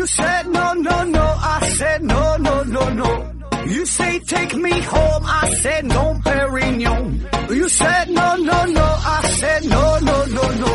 [0.00, 1.20] You said no, no, no.
[1.20, 3.32] I said no, no, no, no.
[3.66, 5.24] You say take me home.
[5.26, 7.20] I said no, Perignon.
[7.50, 8.80] You said no, no, no.
[8.80, 10.72] I said no, no, no, no.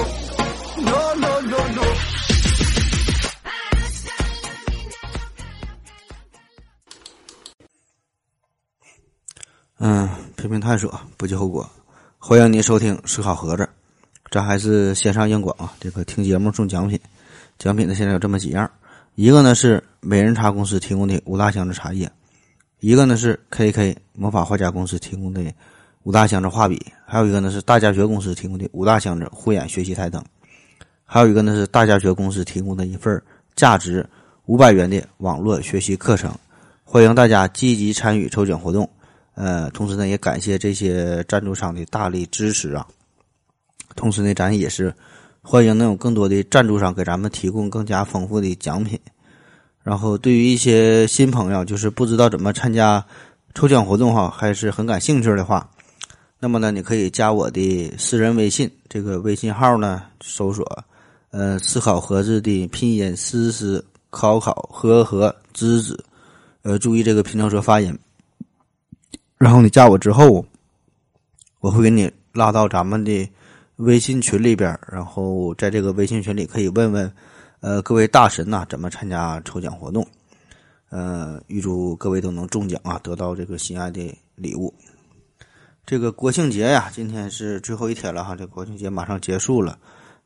[0.77, 1.83] No, no, no, no.
[9.79, 11.68] 嗯，批评探索，不计后果。
[12.19, 13.68] 欢迎您收听思考盒子，
[14.29, 15.73] 咱还是线上硬广啊。
[15.79, 17.00] 这个听节目送奖品，
[17.57, 18.69] 奖品呢现在有这么几样，
[19.15, 22.11] 一个呢是美人茶公司提供的五大箱子茶叶，
[22.82, 25.41] 一个呢是 KK 魔法画家公司提供的
[26.04, 30.21] 五大箱子画笔，还有一个呢是大家学公司提供的五大箱子护眼学习台灯，
[31.05, 33.22] 还有一个呢是大家学公司提供的一份
[33.55, 34.05] 价值
[34.47, 36.30] 五百元的网络学习课程。
[36.83, 38.88] 欢迎大家积极参与抽奖活动。
[39.36, 42.86] 呃，同时呢，也感谢这些赞助商的大力支持啊。
[43.95, 44.93] 同时呢，咱也是
[45.47, 48.99] 欢迎能有更多的赞助商给咱们提供更加丰富的奖品。
[49.83, 53.05] 然后，对于一些新朋友，就是不知道怎么参加
[53.53, 55.69] 抽奖活动哈，还是很感兴趣的话，
[56.39, 60.65] 那么呢，你可以加我的私人微信，这个微信号呢，搜索
[61.29, 66.03] 呃“思考盒子”的拼音“思思考考和和知子”，
[66.63, 67.95] 呃，注意这个平翘舌发音。
[69.37, 70.43] 然后你加我之后，
[71.59, 73.30] 我会给你拉到咱们的
[73.77, 77.11] 微信群里边然后在这个微信群里可以问问，
[77.59, 80.07] 呃，各位大神呐，怎么参加抽奖活动？
[80.89, 84.73] 呃，预祝各位都能中奖啊，得到这个心爱的礼物。
[85.85, 89.77] 这个国庆节呀，今天是最后一天了哈，这国庆节马上结束了。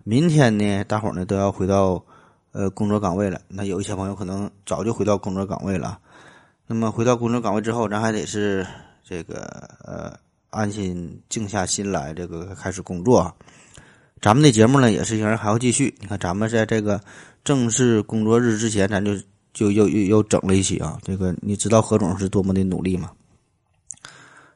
[0.04, 2.04] 明天呢，大伙儿呢都要回到
[2.52, 3.42] 呃工作岗位了。
[3.48, 6.00] 那有一些朋友可能早就回到工作岗位了。
[6.68, 8.66] 那么回到工作岗位之后，咱还得是。
[9.02, 9.42] 这个
[9.84, 10.16] 呃，
[10.50, 13.34] 安心静下心来，这个开始工作。
[14.22, 15.94] 咱们的节目呢，也是仍然还要继续。
[16.00, 17.00] 你看，咱们在这个
[17.44, 19.16] 正式工作日之前，咱就
[19.54, 20.98] 就又又又整了一期啊。
[21.04, 23.12] 这个你知道何总是多么的努力吗？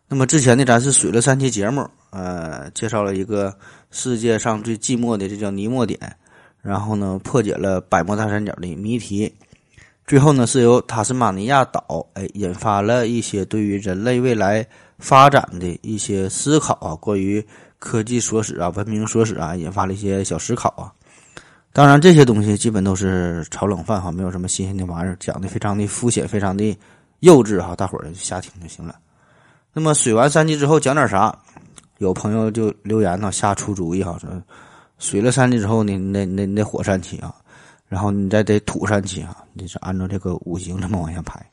[0.08, 3.58] 那么之前呢，咱是水了三期节目，呃，介绍了一个
[3.90, 5.98] 世界上最寂寞的，这叫尼莫点，
[6.62, 9.34] 然后呢，破解了百慕大三角的谜题。
[10.06, 14.68] 最后呢，是由塔斯马尼亚岛哎引发了一些对于人类未来
[15.04, 17.46] 发展的一些思考啊，关于
[17.78, 20.88] 科技所使啊、文明所使啊，引发了一些小思考啊。
[21.74, 26.78] 当然，这些东西基本都是炒冷饭哈，没有什么新鲜的玩意儿，讲的非常的肤浅，非常的
[27.20, 28.96] 幼稚哈，大伙儿瞎听就行了。
[29.74, 31.38] 那么水完三集之后讲点啥？
[31.98, 34.30] 有朋友就留言呢，瞎出主意哈，说
[35.00, 37.36] 水了三集之后呢，那那那火山期啊。
[37.90, 41.46] 然后你再得土山期啊，你是按照这个五行这么往下排。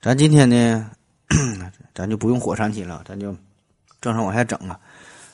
[0.00, 0.90] 咱今天呢，
[1.94, 3.34] 咱就不用火山期了，咱就
[4.00, 4.78] 正常往下整啊。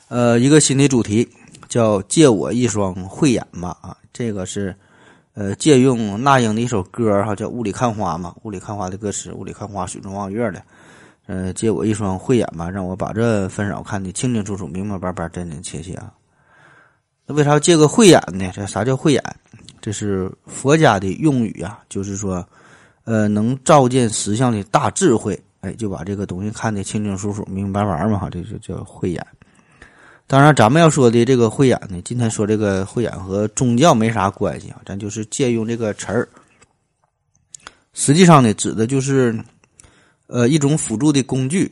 [0.09, 1.27] 呃，一个新的主题
[1.67, 4.75] 叫“借我一双慧眼吧”啊，这个是
[5.33, 10.61] 呃借用那英的一首歌哈，叫《雾里看花》嘛，《雾里看花》的歌词，“雾里看花，水中望月”的。
[11.27, 16.11] 呃，借我一双慧眼吧，让我把这纷扰看得清清楚楚、明明白白、真真切切啊。
[17.25, 18.51] 那为啥要借个慧眼呢？
[18.53, 19.23] 这啥叫慧眼？
[19.79, 22.45] 这是佛家的用语啊，就是说，
[23.05, 29.25] 呃，能照见实相的大智慧，哎，就把这个东西看得清清楚楚、明明白白嘛，哈，这就叫慧眼。
[30.27, 36.27] 当然，咱们要说的这个慧眼呢，今天说这个慧眼和宗教没啥关系啊，咱就是借用这个词儿。
[37.93, 39.37] 实际上呢，指的就是，
[40.27, 41.69] 呃，一种辅助的工具，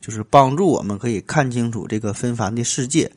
[0.00, 3.10] 就是帮助我们可以看清楚这个纷繁的世界。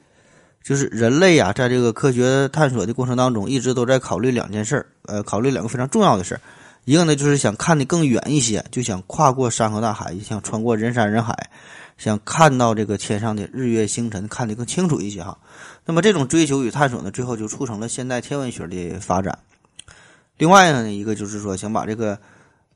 [0.63, 6.41] 就是人类呀，在这个科学探索的过程当中，一直都在考虑两件事儿，呃，考虑两个非常重要的事儿。
[6.87, 11.49] 一个呢，就是想看得更远一些，就想跨过山河大海，想穿过人山人海，
[11.97, 15.37] 想看到这个天上的日月星辰，看得更清楚一些哈。
[15.83, 19.37] 那么这种追求与探索呢，最后就促成了现代天文学的发展。
[20.37, 22.17] 另外呢，一个就是说想把这个。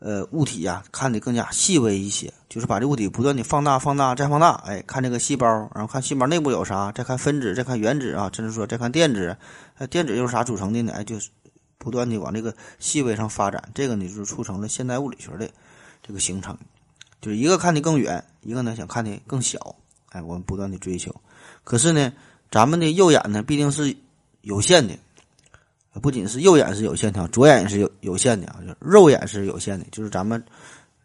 [0.04, 5.46] 呃，物体呀，看得更加细微一些，就是把这物体不断的放大、放大再放大，哎，看这个细胞，
[5.76, 9.38] 然后看细胞内部有啥，再看分子，再看原子啊，甚至说再看电子，
[9.78, 10.92] 呃，电子又是啥组成的呢？
[10.96, 11.30] 哎，就是
[11.82, 15.50] 不断的往这个细微上发展，这个呢就是促成了现代物理学的
[16.04, 16.56] 这个形成，
[17.20, 19.76] 就是一个看得更远，一个呢想看的更小，
[20.12, 21.14] 哎，我们不断的追求，
[21.64, 22.14] 可是呢，
[22.52, 23.98] 咱们的右眼呢必定是
[24.42, 24.96] 有限的。
[26.02, 30.42] 不仅是右眼是有限的，左眼也是有有限的啊，就是肉眼是有限的，就是咱们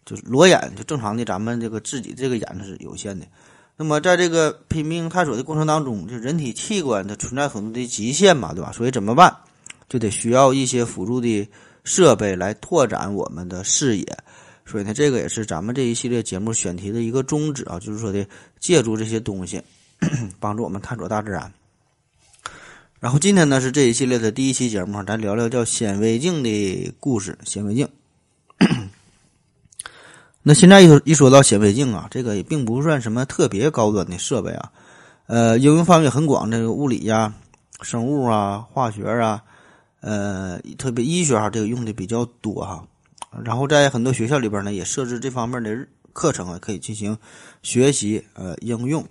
[0.05, 3.27] 就是裸眼就正常的，咱们这个自己这个眼是有限的。
[3.77, 8.71] 那么在这个拼命探索的过程当中，就人体器官它存在很多的极限嘛，对吧？
[8.71, 9.37] 所以怎么办？
[9.89, 11.49] 就得需要一些辅助的
[11.85, 14.07] 设备来拓展我们的视野。
[14.65, 18.27] 所以呢，这个也是咱们这一系列节目选题的一个宗旨啊，就是说的
[18.59, 19.63] 借助这些东西
[20.41, 21.53] 帮助我们探索大自然。
[22.99, 27.39] 然后今天呢是这一系列的第一期节目，咱聊聊叫显微镜的故事。
[27.45, 27.89] 显微镜，
[30.43, 34.73] 那现在一说一说到显微镜啊，这个也并不算什么特别高端的设备啊，
[35.27, 37.33] 呃，应用范围很广，这个物理呀、
[37.83, 39.45] 生物啊、化学啊，
[40.01, 42.87] 呃，特别医学哈，这个用的比较多哈。
[43.45, 47.17] 然后在很多学校里边呢，也设置这方面的课程啊，可以进行
[47.63, 49.05] 学习呃应用。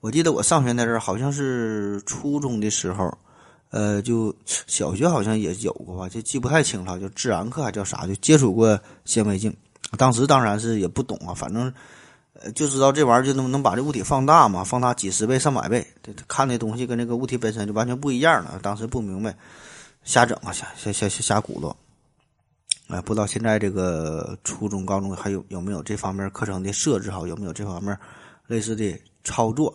[0.00, 3.16] 我记得我上学那阵儿，好像是初中的时候，
[3.70, 9.54] 呃，就小学好像也有过吧，就记不太清了，就自然课还叫啥，就接触过显微镜。
[9.96, 11.72] 当时当然是也不懂啊，反正
[12.32, 18.58] 呃就知道这玩意儿就能能把这物体放大嘛，放大几十倍、上百倍，这看的东西跟这个物体本身就完全不一样了。
[18.60, 19.36] 当时不明白，
[20.04, 21.76] 瞎整啊，瞎瞎瞎瞎瞎鼓捣。
[22.88, 27.26] 哎，不知道现在这个初中、高中还有有没有这方面课程的设置哈？
[27.26, 27.96] 有没有这方面
[28.46, 29.74] 类似的操作？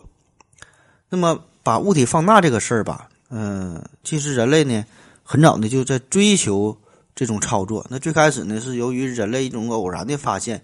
[1.08, 4.84] 那么，把物体放大这个事儿吧，嗯，其实人类呢，
[5.24, 6.76] 很早呢就在追求
[7.14, 7.84] 这种操作。
[7.90, 10.62] 那最开始呢，是由于人类一种偶然的发现，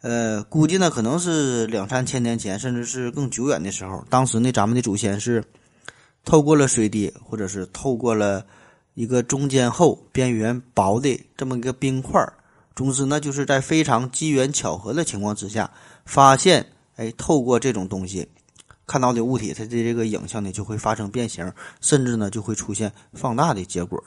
[0.00, 4.02] 呃，估计呢可能是两三千年前，甚至是更久远的时候。
[4.08, 5.44] 当时呢，咱们的祖先是
[6.24, 8.46] 透过了水滴，或者是透过了
[9.00, 12.34] 一个中间厚、边缘薄的这么一个冰块儿。
[12.76, 15.70] 总之呢，就是在非常机缘巧合的情况之下，
[16.04, 16.66] 发现，
[16.96, 18.28] 哎，透过这种东西。
[18.86, 21.50] 看到的物体，它的这个影像呢就会发生变形，
[21.80, 24.04] 甚至呢就会出现放大的结果。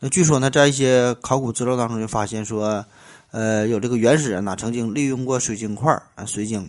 [0.00, 2.84] 那据说呢，在一些考古资料当中就发现说，
[3.30, 6.68] 呃，有这个原始人呐曾经利用过水晶块啊水晶，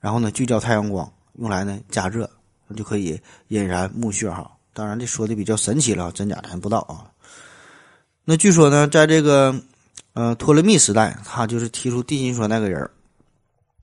[0.00, 2.30] 然后呢聚焦太阳光，用来呢加热，
[2.74, 4.50] 就可以引燃墓穴哈。
[4.72, 7.04] 当然这说的比较神奇了，真假咱不知道啊。
[8.24, 9.54] 那据说呢，在这个
[10.14, 12.88] 呃托勒密时代，他就是提出地心说那个人，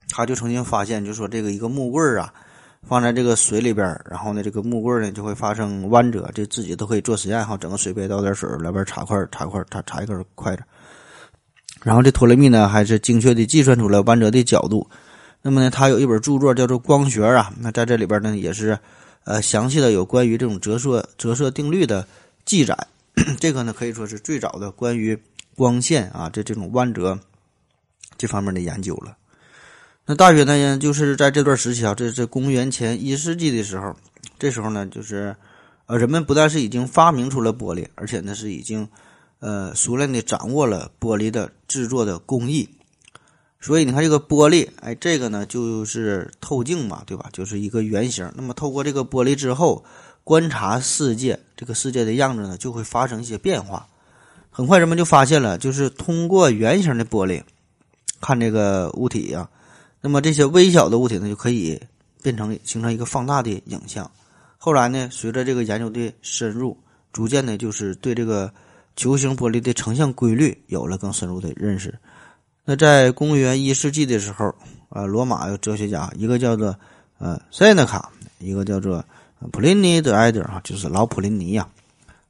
[0.10, 2.34] 他就曾经发现，就说这个一个木棍儿啊。
[2.88, 7.58] 放在这个水里边，然后呢，这个木棍儿呢就会发生弯折，这自己都可以做实验哈。
[7.58, 10.64] 整个水杯倒点水，里边插块插块插插一根筷子，
[11.84, 14.90] 然后这托勒密呢还是精确的计算出了弯折的角度。
[15.42, 18.80] 那么呢，他有一本著作叫做《光学》啊，那在这里边呢也是
[19.24, 22.08] 呃详细的有关于这种折射折射定律的
[22.46, 22.88] 记载。
[23.40, 25.18] 这个呢可以说是最早的关于
[25.56, 27.20] 光线啊这这种弯折
[28.18, 29.18] 这方面的研究了。
[30.06, 33.96] 那大约呢，就是在这段时期啊，这是公元前一世纪的时候，
[34.40, 35.36] 这时候呢，就是
[35.86, 38.88] 呃，人们不但是已经发明出了玻璃，而且呢是已经
[39.40, 42.68] 呃熟练的掌握了玻璃的制作的工艺。
[43.62, 47.30] 所以你看这个玻璃，哎，这个呢就是透镜嘛，对吧？
[47.34, 48.32] 就是一个圆形。
[48.36, 49.84] 那么透过这个玻璃之后，
[50.24, 53.86] 观察世界，这个世界的样子呢就会发生一些变化。
[54.50, 57.42] 很快人们就发现了，就是通过圆形的玻璃
[58.22, 59.50] 看这个物体呀。
[60.02, 61.78] 那么这些微小的物体呢，就可以
[62.24, 64.10] 变成形成一个放大的影像。
[64.58, 66.78] 后来呢，随着这个研究的深入，
[67.12, 68.50] 逐渐的就是对这个
[68.96, 71.94] 球形玻璃的成像规律有了更深入的认识。
[72.70, 74.54] 那在公元一世纪的时候，
[74.90, 76.76] 啊，罗马有哲学家，一个叫做
[77.18, 79.04] 呃塞纳卡，一个叫做
[79.52, 81.68] 普林尼德埃德啊，就是老普林尼呀，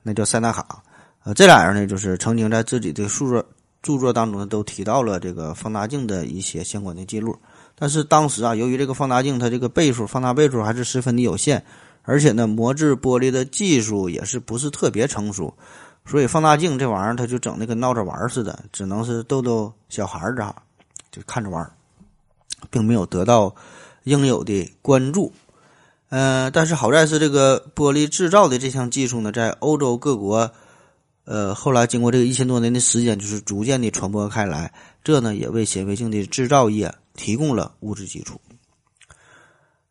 [0.02, 0.82] 那叫塞纳卡。
[1.26, 3.46] 呃，这俩人呢，就是曾经在自己的著作
[3.82, 7.38] 著作当中，都提到了这个放大镜的一些相关的记录。
[7.76, 11.62] 但是当时啊，由于这个放大镜它这个倍数放大倍数还是十分的有限，
[12.04, 15.54] 而且呢磨制玻璃的技术也是不是特别成熟，
[16.10, 20.56] 所以放大镜这玩意儿它就整的跟闹着玩似的，只能是逗逗小孩儿啊，
[21.12, 21.72] 就看着玩，
[22.70, 23.54] 并没有得到
[24.06, 25.32] 应有的关注。
[26.10, 30.52] 呃，但是好在是这个玻璃制造的这项技术呢，在欧洲各国，
[31.26, 34.74] 呃，后来经过这个一千多年的时间，就是逐渐的传播开来，
[35.04, 36.94] 这呢也为显微镜的制造业。
[37.16, 38.40] 提供了物质基础。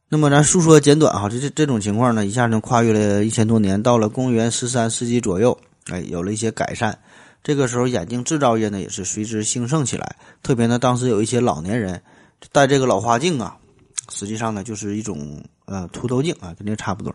[0.08, 5.58] 那么咱述说简短哈，这这这种情况呢，一下就跨越了一千多年，到了公元十三世纪左右，
[5.88, 6.98] 哎，有了一些改善。
[7.42, 10.16] 这个时候，眼镜制造业呢也是随之兴盛起来。
[10.42, 12.00] 特别呢，当时有一些老年人
[12.52, 13.56] 戴这个老花镜啊，
[14.10, 17.14] 实际上呢就是一种呃凸透镜啊，跟这差不多。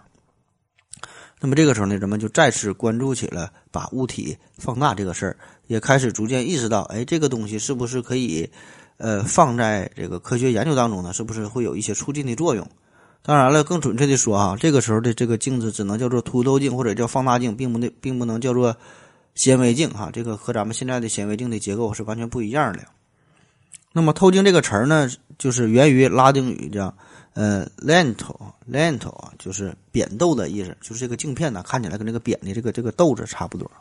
[1.39, 5.37] 那么这个时候呢，人们就再次关注起了把物体放大这个事儿，
[5.67, 8.49] 也开始逐渐意识到，哎，这个东西是不是可以。
[8.97, 12.65] 呃，放在这个科学研究当中呢，是不是会有一些促进的作用？
[13.23, 18.75] 当然了，更准确的说啊，这个时候的这个镜子只能叫做凸透镜或者叫放大镜，并不能并不能叫做
[19.33, 20.09] 显微镜哈。
[20.11, 22.83] 这个和咱们现在的显微镜的结构是完全不一样的。
[23.93, 26.93] 那么透镜这个词儿呢，就是源于拉丁语，叫
[27.33, 33.71] 呃 lento，lento 啊，就是扁豆的意思，就是这个镜片呢看起来跟这个扁的这个这个豆子差不多。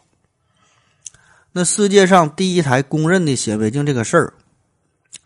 [1.51, 4.33] 那世界上第一台公认的显微镜这个事儿。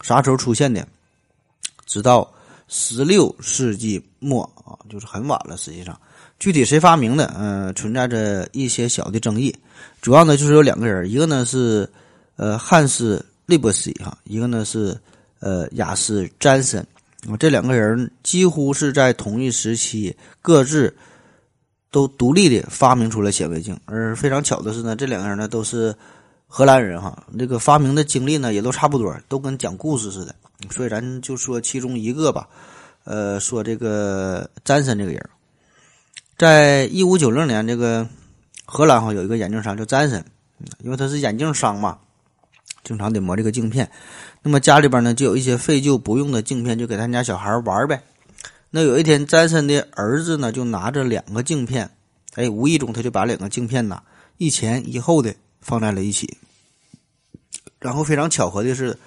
[0.02, 0.86] 啥时候出现的？
[1.86, 2.30] 直到
[2.68, 5.56] 十六世纪末啊，就是很晚了。
[5.56, 5.98] 实际上，
[6.38, 9.54] 具体谁发明的，嗯，存在着一些小的争议。
[10.00, 11.88] 主要呢，就是有两个人，一个呢是
[12.36, 14.98] 呃汉斯利伯西哈，一个呢是
[15.40, 16.84] 呃雅斯詹森。
[17.38, 20.94] 这两个人几乎是在同一时期各自
[21.90, 23.76] 都独立的发明出了显微镜。
[23.84, 25.94] 而非常巧的是呢，这两个人呢都是
[26.46, 30.34] 荷兰人哈，这个发明的经历呢也都差不多，都跟讲故事似的。
[30.70, 32.48] 所以咱就说其中一个吧，
[33.04, 35.28] 呃，说这个詹森这个人，
[36.38, 38.08] 在一五九六年，这个
[38.64, 40.24] 荷兰哈有一个眼镜商叫詹森，
[40.78, 41.98] 因为他是眼镜商嘛，
[42.84, 43.88] 经常得磨这个镜片。
[44.42, 48.02] 那么家里边呢就有一些废旧不用的镜片，就给他家小孩玩呗。
[48.70, 51.90] 那有一天，詹森的儿子呢就拿着两个镜片，
[52.34, 54.02] 哎，无意中他就把两个镜片呐
[54.38, 56.38] 一前一后的放在了一起，
[57.78, 58.98] 然后非常巧合的是。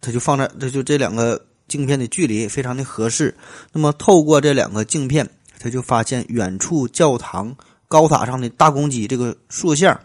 [0.00, 3.34] 他就放在，他就这两个镜片的距离非常的合适。
[3.72, 5.28] 那么透过这两个镜片，
[5.58, 7.54] 他就发现远处教堂
[7.88, 9.98] 高塔上的大公鸡这个塑像，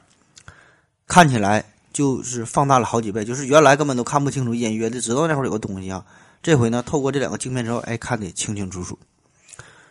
[1.07, 3.23] 看起来就是放大了好几倍。
[3.23, 6.03] 就是原来根本都看不清楚，隐约的知道那块有个东西啊。
[6.41, 8.97] 这回呢，透过这两个镜片之后，哎，看得清清楚楚。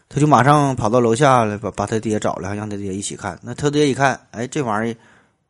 [0.09, 3.39] 他就马上跑到楼下来，把把他爹找来，让他爹一起看。
[3.41, 4.97] 那他爹一看，哎，这玩意儿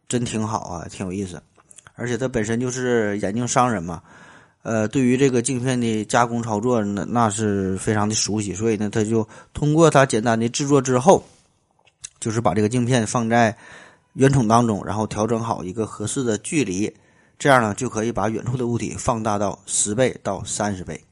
[0.08, 1.42] 真挺好啊，挺有意思。
[1.94, 4.00] 而且他本身就是眼镜商人嘛。
[4.62, 11.24] 呃，对于这个镜片的加工操作，那那是非常的熟悉，所以呢，他就通过他简单的制作之后，
[12.20, 13.56] 就是把这个镜片放在
[14.14, 16.94] 圆筒当中，然后调整好一个合适的距离，
[17.38, 21.02] 这样呢，就可以把远处的物体放大到十倍到三十倍。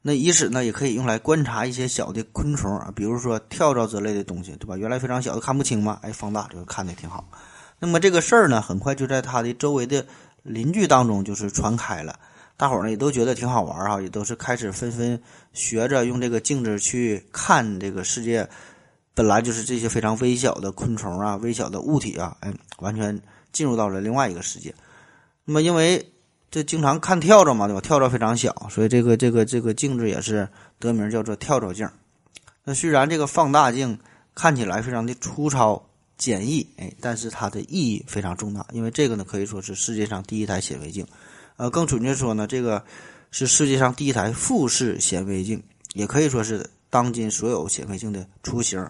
[0.00, 4.76] 那以此呢，也可以用来观察一些小的昆虫啊，比如说跳蚤之类的东西，对吧？
[4.76, 7.26] 原来非常小的看不清嘛，哎，放大就看的挺好。
[7.80, 10.06] 那么这个事儿呢，很快就在他的周围的
[10.42, 12.16] 邻居当中就是传开了。
[12.56, 15.20] 大伙儿呢也都觉得挺好玩儿哈，也都是开始纷纷
[15.52, 18.48] 学着用这个镜子去看这个世界，
[19.12, 23.20] 本来就是这些非常微小的昆虫啊、微小的物体啊，哎，完全
[23.52, 24.74] 进入到了另外一个世界。
[25.44, 26.12] 那么因为
[26.50, 27.80] 这经常看跳蚤嘛，对吧？
[27.80, 31.88] 跳蚤非常小，所以这个这个这个镜子也是得名叫做跳蚤镜。
[32.62, 33.98] 那虽然这个放大镜
[34.34, 35.84] 看起来非常的粗糙
[36.16, 41.04] 简易，哎，但是它的意义非常重大，因为这个呢可以说是世界上第一台显微镜。
[41.56, 42.84] 呃，更准确说呢，这个
[43.30, 48.84] 是世界上第一台复式显微镜，也可以说是当今所有显微镜的雏形。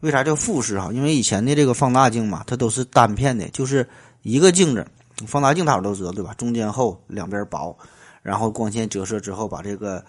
[0.00, 0.90] 为啥叫复式哈？
[0.92, 3.86] 因为以前的这个放大镜嘛，它都是单片的，就是
[4.22, 4.86] 一个镜子。
[5.26, 6.32] 放大镜大伙都知道对吧？
[6.38, 7.76] 中间厚，两边薄，
[8.22, 10.02] 然后光线折射之后，把这个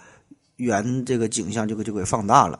[0.55, 2.57] 圆这个景象就给就给放大了。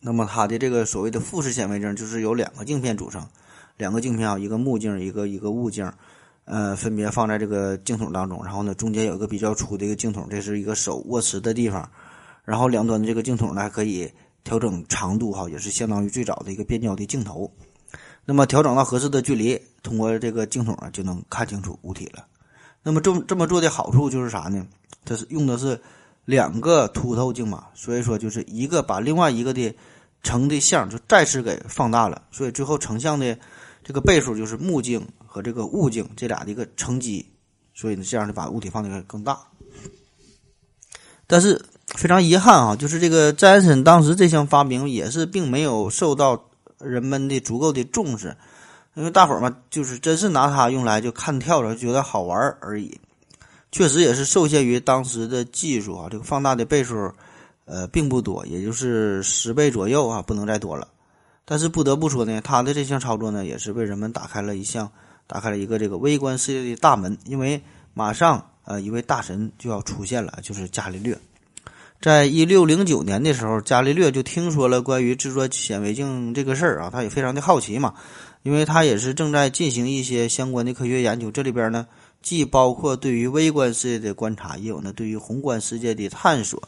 [0.00, 3.26] 那么它的这个所谓的复式显微镜，就是由两个镜片组成，
[3.78, 5.90] 两个镜片啊，一个目镜，一个一个物镜。
[6.46, 11.90] 呃，分别放在这个镜筒当中，然后呢，中间有一个比较粗的一个镜筒，这是一个手握持的地方，
[12.44, 14.08] 然后两端的这个镜筒呢还可以
[14.44, 17.50] 调整长度哈，也是相当于最早的一个变焦的镜头。
[18.24, 22.24] 那么调整到合适的距离，通过这个镜筒啊就能看清楚物体了。
[22.80, 24.64] 那么这么这么做的好处就是啥呢？
[25.04, 25.80] 它是用的是
[26.26, 29.74] 两个凸透镜嘛，所以说就是一个把另外一个的
[30.22, 33.36] 成的像就再次给放大了，所以最后成像的
[33.82, 35.04] 这个倍数就是目镜。
[35.36, 37.26] 和这个物镜这俩的一个乘积，
[37.74, 39.38] 所以呢，这样就把物体放的更大。
[41.26, 46.42] 但是非常遗憾啊，就是这个詹森当时这项发明也是并没有受到
[46.78, 48.34] 人们的足够的重视，
[48.94, 52.98] 因为大伙儿嘛，就是真是拿它用来就看跳蚤，觉得好玩而已。
[53.70, 57.12] 确实也是受限于当时的技术啊，这个放大的倍数
[57.66, 60.88] 呃并不多，也就是十倍左右啊，不能再多了。
[61.44, 64.90] 但是不得不说呢，他的这项操作呢，也是为人们打开了一项。
[65.26, 67.60] 打开了一个这个微观世界的大门，因为
[67.94, 71.18] 马上呃一位大神就要出现了，就是伽利略。
[72.00, 77.94] 在一六零九年的时候，伽利略就听说了关于制作显微镜这个事儿啊，他也非常的好奇嘛，
[78.42, 81.30] 因为他也是正在进行一些相关的科学研究。
[81.30, 81.86] 这里边呢，
[82.22, 86.62] 既包括对于微观世界的观察，也有呢对于宏观世界的探索，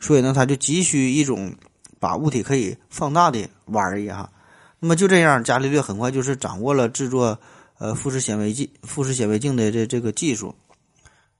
[0.00, 1.54] 所以呢，他就急需一种
[1.98, 4.30] 把物体可以放大的玩意儿哈。
[4.78, 7.38] 那么就这样，伽利略很快就是掌握了制作。
[7.80, 10.54] 呃，复式显微镜，复式显微镜的这这个技术，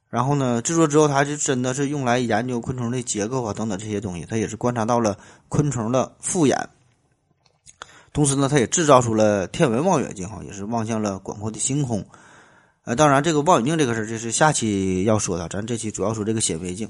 [0.09, 4.25] 然后呢，制作之后，它就真的是用来研究昆虫的结构啊，等等这些东西。
[4.25, 5.19] 它也是观察到了
[5.51, 6.71] 昆虫的复眼，
[8.15, 12.07] 同时呢，它也制造出了天文望远镜，哈，也是望向了广阔的星空。
[12.85, 16.89] 呃，当然，这个望远镜这个事儿，这是下期要说的，咱这期主要说这个显微镜。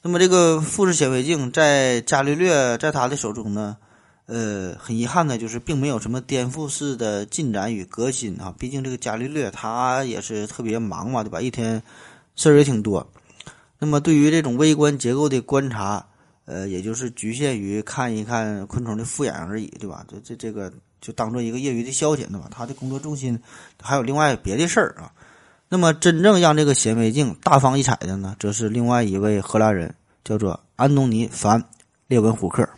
[0.00, 3.76] 那么，这个复式显微镜在伽利略在他的手中呢？
[4.26, 8.52] 呃，很遗憾的就是并没有什么颠覆式的进展与革新啊。
[8.58, 11.40] 毕竟这个伽利略他也是特别忙嘛，对吧？
[11.40, 11.82] 一天
[12.34, 13.06] 事儿也挺多。
[13.78, 16.04] 那么对于这种微观结构的观察，
[16.44, 20.04] 呃，也就是局限于看一看昆虫的复眼而已，对吧？
[20.08, 22.48] 这这这个就当做一个业余的消遣，对吧？
[22.50, 23.38] 他的工作重心
[23.80, 25.12] 还有另外别的事儿啊。
[25.68, 31.60] 那么真正让这个显微镜大放异彩的呢，则是另外一位荷兰人，叫做安东尼·凡·
[32.08, 32.68] 列文虎克。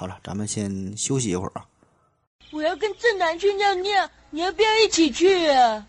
[0.00, 1.62] 好了，咱们先休息一会儿啊。
[2.52, 5.86] 我要跟正南去尿尿，你要不要一起去啊？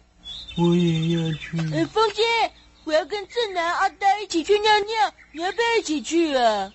[0.58, 1.58] 我也要去。
[1.74, 2.26] 哎，风心，
[2.84, 6.70] 我要跟正南、阿呆一起去尿尿，你要不要一起去啊？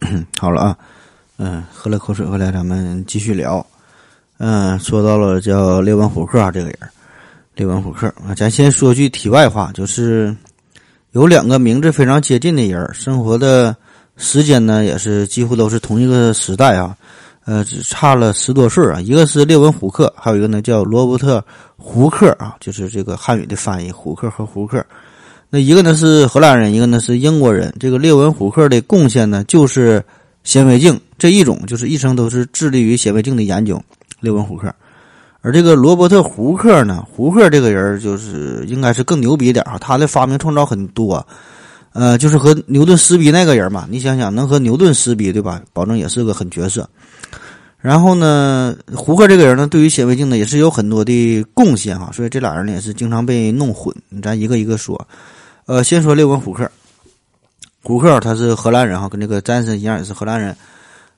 [0.38, 0.78] 好了啊，
[1.38, 3.66] 嗯，喝了口水回来，咱们继续聊。
[4.36, 6.78] 嗯，说到了叫列文虎克这个人，
[7.54, 10.36] 列文虎克啊，咱先说句题外话，就是
[11.12, 13.76] 有两个名字非常接近的人，生活的
[14.16, 16.96] 时间呢也是几乎都是同一个时代啊，
[17.44, 18.98] 呃，只差了十多岁啊。
[18.98, 21.44] 一个是列文虎克，还有一个呢叫罗伯特
[21.76, 24.82] 胡克啊，就是这个汉语的翻译，虎克和胡克。
[25.50, 27.74] 那一个呢是荷兰人，一个呢是英国人。
[27.78, 30.02] 这个列文虎克的贡献呢就是
[30.44, 33.78] 显微镜这一种，就是一生都是致力于显微镜的研究。
[34.20, 34.74] 列文虎克，
[35.42, 41.26] 而这个罗伯特胡克呢，胡克这个人就是应该是更牛逼一点哈，他的发明创造很多，
[41.92, 45.60] 呃，就是和牛顿撕逼那个人嘛，你想想能和牛顿撕逼对吧？
[45.72, 46.88] 保证也是个狠角色。
[47.80, 53.92] 然后呢，胡克这个人呢，对于显微镜呢也是有很多的贡献哈，所以这俩人呢也是经常被弄混。
[54.22, 55.08] 咱一个一个说，
[55.66, 56.70] 呃，先说列文虎克，
[57.82, 60.56] 胡克他是荷兰人哈，跟这个詹森一样也是荷兰人。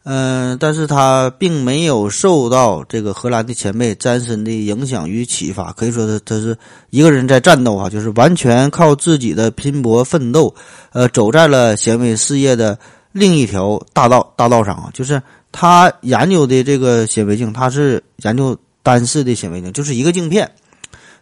[0.05, 6.55] 嗯，但是他并没有受到这个荷兰的前辈詹森的影响与启发，可以说他他是
[6.91, 10.55] 一个人在战斗啊，就是完全靠自己的拼搏奋斗，
[10.93, 12.79] 呃，走在了显微事业的
[13.13, 14.91] 另一条大道大道上啊。
[14.93, 20.51] 就是他研究的这个显微镜，他是研究单视的显微镜，就是一个镜片。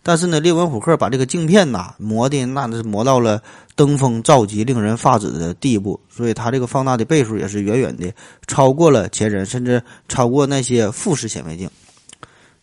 [0.02, 3.40] 但是呢，列文虎克把这个镜片呐磨的那是磨到了
[3.76, 8.12] 登峰造极、令人发指的地步，所以他这个放大的倍数也是远远的
[8.48, 11.70] 超过了前人，甚至超过那些复式显微镜。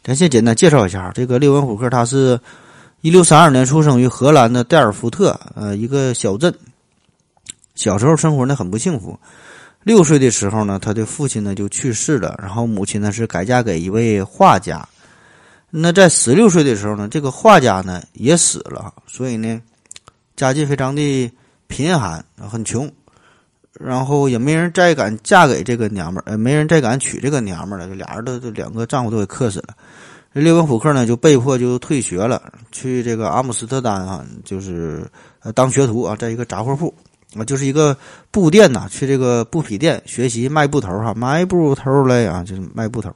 [0.04, 2.38] 咱先简单介绍一下这个列文虎克，他是
[3.00, 6.54] 一六三二年出生于荷兰的代尔福特，呃，一个小镇。
[7.76, 9.18] 小时候生活呢很不幸福，
[9.84, 14.86] 六岁的时候呢，他的父亲呢就去世了，然后母亲呢是改嫁给一位画家。
[15.72, 19.62] 那在十六岁的时候呢，这个画家呢也死了，所以呢，
[20.36, 21.32] 家境非常的
[21.68, 22.92] 贫寒，很穷，
[23.80, 29.76] 然后也没人再敢嫁给这个娘们儿，呃，没人再敢娶这个娘们儿了，就俩人都两个丈夫都给克死了。
[30.34, 35.06] 列文虎克呢就被迫就退学了，去这个阿姆斯特丹啊，就是
[35.42, 36.94] 呃当学徒啊，在一个杂货铺
[37.36, 37.96] 啊，就是一个
[38.32, 43.14] 布店呐，去这个布匹店学习卖布头哈，卖布头嘞啊，就是卖布头。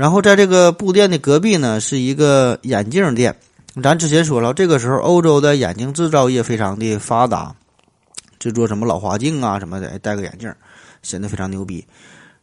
[0.00, 3.36] 然后在这个布店的隔壁呢，是一个眼镜店。
[3.82, 7.54] 咱之前说了，这个时候欧洲的眼镜制造业非常的发达，
[8.38, 10.50] 制作什么老花镜啊什么的，戴个眼镜
[11.02, 11.84] 显得非常牛逼。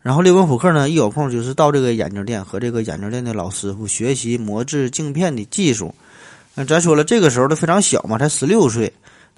[0.03, 5.91] 然后列文虎克呢，一有空就是到这个眼镜店和这个眼镜店的老师傅学习磨制镜片的技术。
[6.53, 8.93] 那咱说了，这个时候他非常小嘛，才十六岁，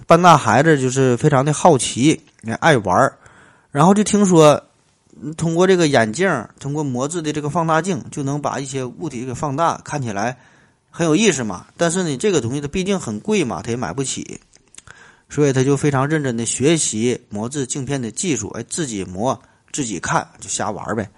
[0.05, 2.19] 半大孩子就是非常的好奇，
[2.59, 3.17] 爱玩儿
[3.71, 4.61] 然后就听说。
[5.37, 10.37] 通过这个眼镜，通过磨制的这个放大镜，就能把一些物体给放大，看起来
[10.89, 11.67] 很有意思嘛。
[11.77, 14.39] 但是呢，这个东西它毕竟很贵嘛，他也买不起，
[15.29, 19.39] 所以他就非常认真的学习磨制镜片的技术，哎，自己磨，
[19.71, 21.09] 自己看，就瞎玩呗。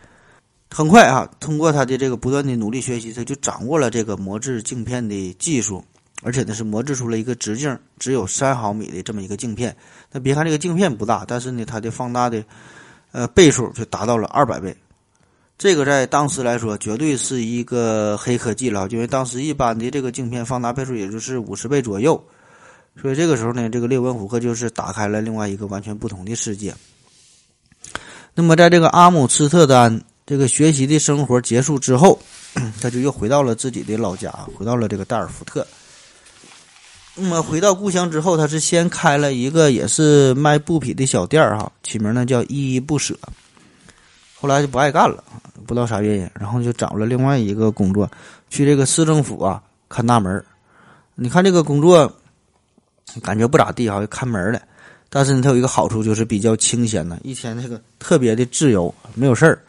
[0.70, 5.84] 很快啊，通过他的这个不断的努力学习，他就掌握了这个磨制镜片的技术，
[6.24, 9.76] 而且呢是磨制出了一个直径只有三毫米的这么一个镜片。
[10.12, 12.44] 那别看这个镜片不大，但是呢，它的放大的。
[13.12, 14.76] 呃，倍数就达到了二百倍，
[15.58, 22.24] 这个在当时来说绝对是一个黑科技了，因为当时一般的这个镜片放大倍数也就是五十倍左右，
[23.02, 26.74] 所以这个时候呢，这个列文虎克就是打开了另外一个完全不同的世界。
[28.34, 32.18] 那么，在这个阿姆斯特丹这个学习的生活结束之后，
[32.82, 35.68] 他就又回到了自己的老家，回到了这个代尔福特。
[37.14, 43.14] 那么回到故乡之后，他是先开了一个也是卖布匹的小店儿哈，起名呢叫依依不舍。
[44.34, 45.24] 后来就不爱干了，
[45.68, 48.10] 不知道啥原因，然后就找了另外一个工作，
[48.50, 50.44] 去这个市政府啊看大门
[51.16, 52.12] 你看这个工作
[53.22, 54.62] 感觉不咋地哈，看门的。
[55.10, 59.62] 但是呢，它有一个好处就是比较清闲呢，一天这个特别的自由，没有事儿，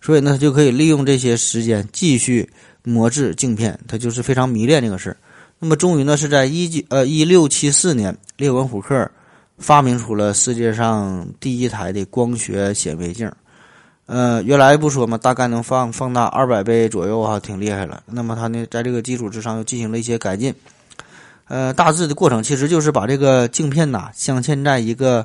[0.00, 2.50] 所以呢，他就可以利用这些时间继续
[2.82, 3.78] 磨制镜片。
[3.86, 5.16] 他就是非常迷恋这个事儿。
[5.64, 9.08] 那么，终于呢，是在一九呃一六七四年，列文虎克
[9.58, 13.30] 发明出了世界上第一台的光学显微镜。
[14.06, 18.02] 呃，原来不说嘛，大概能放放大二百倍左右啊，挺厉害了。
[18.06, 20.52] 那么他呢，在这个基础之上又进行了一些改进，
[21.46, 25.24] 呃，大致的过程其实就是把这个镜片呐镶嵌在一个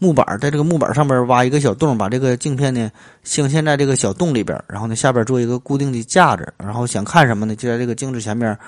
[0.00, 2.90] 木板，在这个木板上边挖一个小洞，把这个镜片呢
[3.22, 8.58] 镶嵌在这个小洞里边，然后呢下边做一个固定的架子，然后想看什么呢，就在这个镜子前面，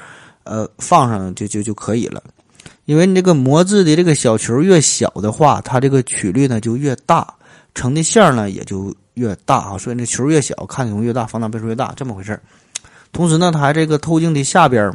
[0.48, 2.22] 呃，放上就就就可以了。
[2.86, 7.34] 因为你这个模制的这个小球越小的话，它这个曲率呢就越大，
[7.74, 12.40] 成的线呢也就越大啊，所以那球越小，看的东西越大，放大倍数越大，这么回事
[13.12, 14.90] 同时呢，它还这个透镜的下边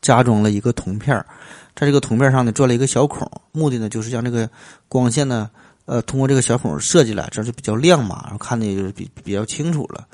[0.00, 1.14] 加装了一个铜片
[1.76, 4.48] 在这个铜片上呢钻了一个小孔，目的呢就是将这个
[4.88, 5.50] 光线呢，
[5.84, 10.06] 呃，通过这个小孔射进来，这就比较亮嘛，然后看的也就比比较清楚了。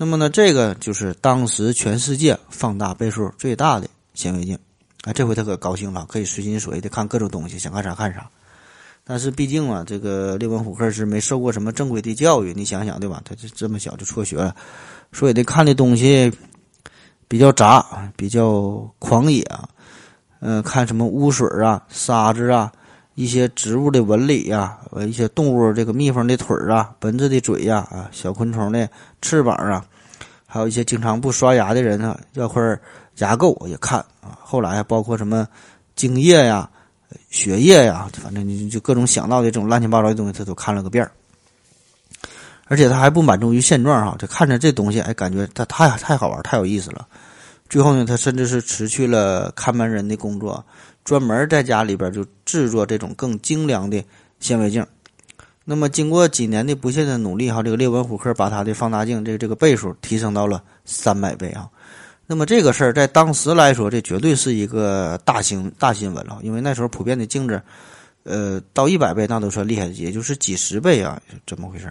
[0.00, 4.56] 那么呢，这个就是当时全世界放大倍数最大的显微镜。
[5.02, 8.30] 啊，这回他可高兴了，可以随心所欲的看各种东西，想看啥看啥。
[9.02, 13.20] 但是毕竟啊，这个列文虎克是没受过什么正规的教育，你想想对吧？
[13.24, 14.54] 他这这么小就辍学了，
[15.12, 16.32] 所以得看的东西
[17.26, 19.68] 比较杂，比较狂野啊。
[20.40, 22.70] 嗯，看什么污水啊、沙子啊、
[23.18, 28.88] 一些植物的纹理呀、呃一些动物这个蜜蜂的腿儿啊、蚊子的嘴呀、啊小昆虫的
[29.20, 29.84] 翅膀啊，
[30.46, 32.62] 还有一些经常不刷牙的人啊，要块
[33.16, 34.38] 牙垢也看啊。
[34.40, 35.48] 后来还包括什么
[35.96, 36.70] 精液呀、
[37.28, 41.10] 血液呀，反正你就各种想到的这种乱七八糟的东西，他都看了个遍儿。
[42.66, 47.04] 而且他还不满足于现状哈，就看着这东西，哎，感觉他太太好玩，太有意思了。
[47.68, 50.64] 最后呢，他甚至是辞去了看门人的工作，
[51.08, 54.04] 专门在家里边就制作这种更精良的
[54.40, 54.86] 显微镜。
[55.64, 61.66] 那么经过几年的不懈的努力哈，这个列文虎克把他的放大镜这个这个倍数提升到了三百倍啊。
[62.26, 67.58] 那么这个事儿在当时来说，这绝对是一个大新大新闻了，因为那时候普遍的镜子，
[68.24, 71.90] 呃，到一百倍那都算厉害的，也就是几十倍啊，这么回事。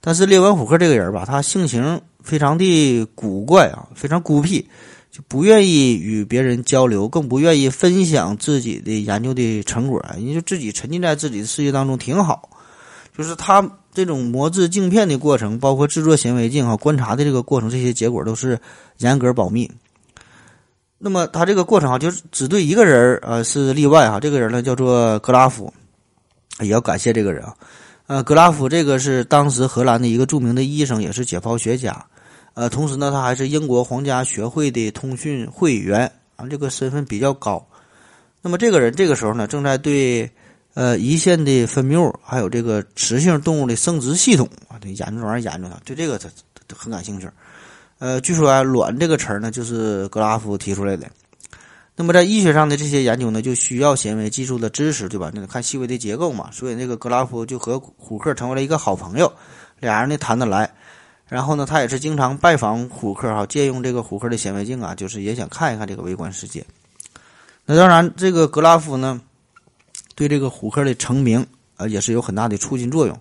[0.00, 4.64] 但是列文虎克这个人吧，他性情非常的古怪啊，非常孤僻，
[5.28, 12.48] 不愿意与别人交流，更不愿意分享自己的研究的成果，也就自己沉浸在自己的世界当中挺好。
[13.16, 18.58] 就是他这种磨制镜片的过程，包括制作显微镜啊、观察的这个过程，这些结果都是
[18.98, 19.70] 严格保密。
[20.96, 25.72] 那么他这个过程啊，就是只对一个人呃是例外哈，这个人呢叫做格拉夫，
[26.60, 27.54] 也要感谢这个人啊。
[28.06, 32.04] 呃，格拉夫这个是当时荷兰的一个著名的医生，也是解剖学家。
[32.60, 37.66] 呃，同时呢，他还是英国皇家学会的通讯会员啊，这个身份比较高。
[38.42, 40.30] 那么这个人这个时候呢，正在对
[40.74, 46.28] 呃胰腺的分泌物，还有这个雌性动物的生殖系统啊，这研究这玩意儿研究他，对这个他
[46.76, 47.26] 很感兴趣。
[47.98, 51.06] 呃，据说啊，卵这个词儿呢，就是格拉夫提出来的。
[51.96, 55.30] 那么在医学上的这些研究呢，就需要显微技术的知识，对吧？
[55.32, 56.50] 那看细微的结构嘛。
[56.52, 59.32] 所以那个格拉夫就和虎克成为了一个好朋友，
[59.78, 60.70] 俩人呢谈得来。
[61.30, 66.62] 然后呢，他也是经常拜访虎克哈，借用这个虎克的显微镜啊，就是也想看一看这个微观世界。
[67.64, 69.20] 那当然，这个格拉夫呢，
[70.16, 73.16] 对这个虎克的成名啊，也是有很大的促进作用。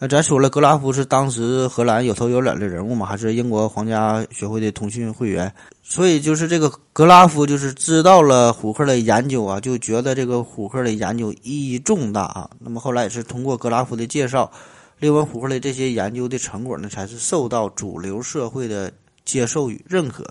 [0.00, 5.50] 那，咱说了，格拉夫是当时荷兰有头有脸的人物嘛，还是英国皇家学会的通讯会员，
[5.84, 12.50] 所以就是这个格拉夫就是知道了虎克的研究啊，就觉得这个虎克的研究意义重大啊。
[12.58, 14.50] 那么后来也是通过格拉夫的介绍，
[14.98, 18.92] 列文虎克的这些研究的成果呢，才是受到主流社会的
[19.24, 20.24] 接受与认可。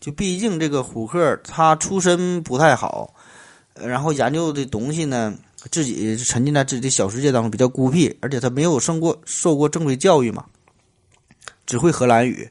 [0.00, 3.14] 就毕竟这个虎克他出身不太好，
[3.74, 5.34] 然后研究的东西呢。
[5.68, 10.44] 自己沉浸在自己的小世界当中，比较孤僻，而且他没有受过受过正规教育嘛，
[11.66, 12.48] 只会荷兰语、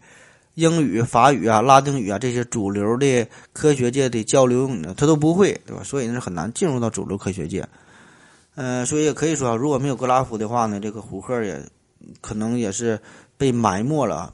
[0.56, 5.82] 英语、法语啊、拉丁语啊这些主流的科学界的交流用语他都不会，对吧？
[5.82, 7.66] 所以呢，很难进入到主流科学界。
[8.56, 11.62] 呃，所以也可以说，如果没有格拉夫的话呢，这个胡克也
[12.22, 13.00] 可能也是
[13.38, 14.34] 被埋没了。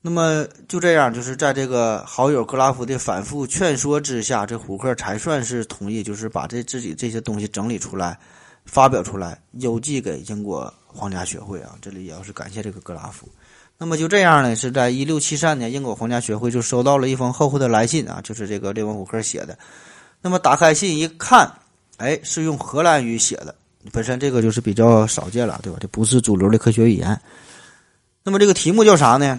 [0.00, 8.18] 那么就这样，就是在这个好友格拉夫的反复劝说之下，这胡克才算是同意，就是把这自己这些东西整理出来，
[8.64, 11.74] 发表出来，邮寄给英国皇家学会啊。
[11.82, 13.28] 这里也要是感谢这个格拉夫。
[13.76, 19.58] 那么就这样呢，是在一六七三年，英国皇家学会就收到了一封厚厚的来信啊，就是这个列文虎克写的。
[20.22, 21.52] 那么打开信一看，
[21.98, 23.54] 哎，是用荷兰语写的，
[23.92, 25.78] 本身这个就是比较少见了，对吧？
[25.80, 27.20] 这不是主流的科学语言。
[28.24, 29.38] 那么这个题目叫啥呢？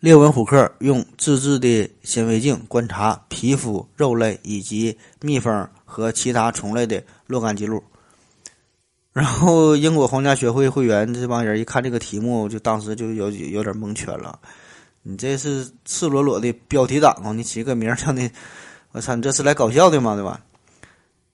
[0.00, 7.82] 列文虎克用自制的显微镜观察皮肤、肉类以及蜜蜂和其他虫类的若干记录。
[9.12, 14.38] 然后，英国皇家学会会员这帮人一看这个题目，就当时就有有点蒙圈了。
[15.02, 17.32] 你这是赤裸裸的标题党啊！
[17.32, 18.30] 你起个名叫那，
[18.92, 20.14] 我操，你这是来搞笑的吗？
[20.14, 20.40] 对吧？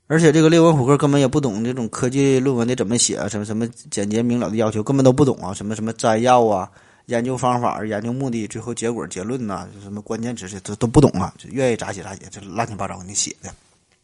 [0.08, 5.52] 而且这个列文虎克根本也不懂这种科技论文的怎么写，什么什么简洁明了的要求根本都不懂啊！
[5.52, 6.70] 什么什么摘要啊。
[7.06, 13.54] 研究方法、研究目的、最后结果、结论呐，就什么关键知识，这都不懂啊，就愿意咋写咋写，这乱七八糟给你写的，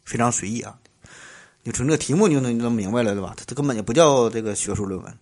[0.05, 0.73] 非常随意啊。
[1.63, 3.33] 你从这个题目你就能就能明白了，对吧？
[3.35, 5.13] 它它根本就不叫这个学术论文。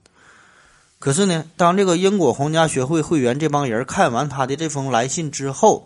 [0.99, 5.83] 可是呢，当这个英国皇家学会会员这帮人看完他的这封来信之后，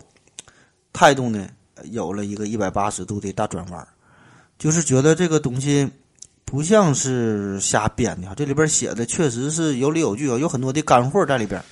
[0.92, 1.48] 态度呢
[1.84, 3.88] 有了一个一百八十度的大转弯，
[4.58, 5.90] 就是觉得这个东西
[6.44, 11.62] 不像是瞎编的，这里边写的确实是有理有据啊，有很多的干货在里边。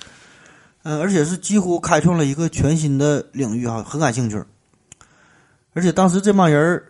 [0.83, 4.39] 嗯，而且是几乎开创了一个全新的领域哈，很感兴趣。
[5.73, 6.83] 而且当时这帮人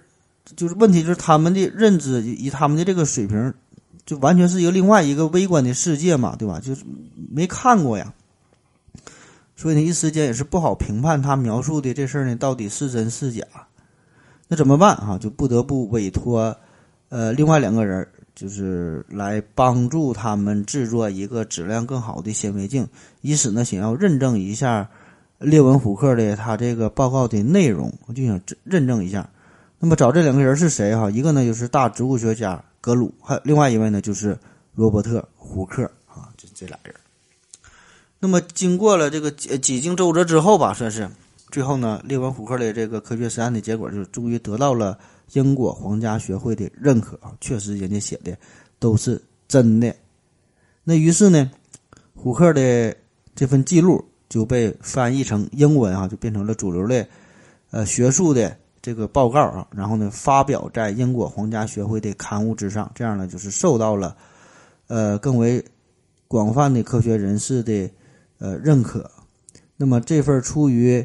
[0.55, 3.53] 就是问题，就是他们的认知以他们的这个水平，
[4.05, 6.59] 就完全是一个另外一个微观的世界嘛，对吧？
[6.59, 6.83] 就是
[7.31, 8.13] 没看过呀，
[9.55, 13.43] 所以呢，一时间也是不好评判他描述的这事儿呢到底是真是假。
[14.47, 15.17] 那怎么办啊？
[15.17, 16.55] 就不得不委托
[17.09, 22.87] 呃另外两个人，就是来帮助他们制作一个质量更好的显微镜，
[23.21, 24.89] 以此呢想要认证一下
[25.39, 29.29] 列文虎克的他这个报告的内容，我就想认证一下。
[29.79, 31.09] 那么找这两个人是谁哈？
[31.09, 34.37] 一个呢就是大植物学家格鲁，还有另外一位呢就是
[34.73, 36.93] 罗伯特胡克啊，这这俩人。
[38.19, 41.09] 那么经过了这个几几经周折之后吧，算是
[41.51, 44.97] 最后呢，列文虎克的这个科学实验的结果，就终于得到了
[45.33, 48.37] 英国皇家学会的认可啊，确实人家写的
[48.79, 49.95] 都是真的。
[50.83, 51.49] 那于是呢，
[52.15, 52.95] 虎克的
[53.35, 57.07] 这份记录就被翻译成英文啊，就变成了主流的
[57.71, 58.57] 呃学术的。
[58.81, 64.15] 这个报告啊，然后呢，发表在英国皇家学会的刊物之上，这样呢，就是受到了，
[64.85, 65.65] 呃，更为
[66.27, 67.89] 广泛的科学人士的
[68.37, 69.09] 呃认可。
[69.75, 71.03] 那么，这份出于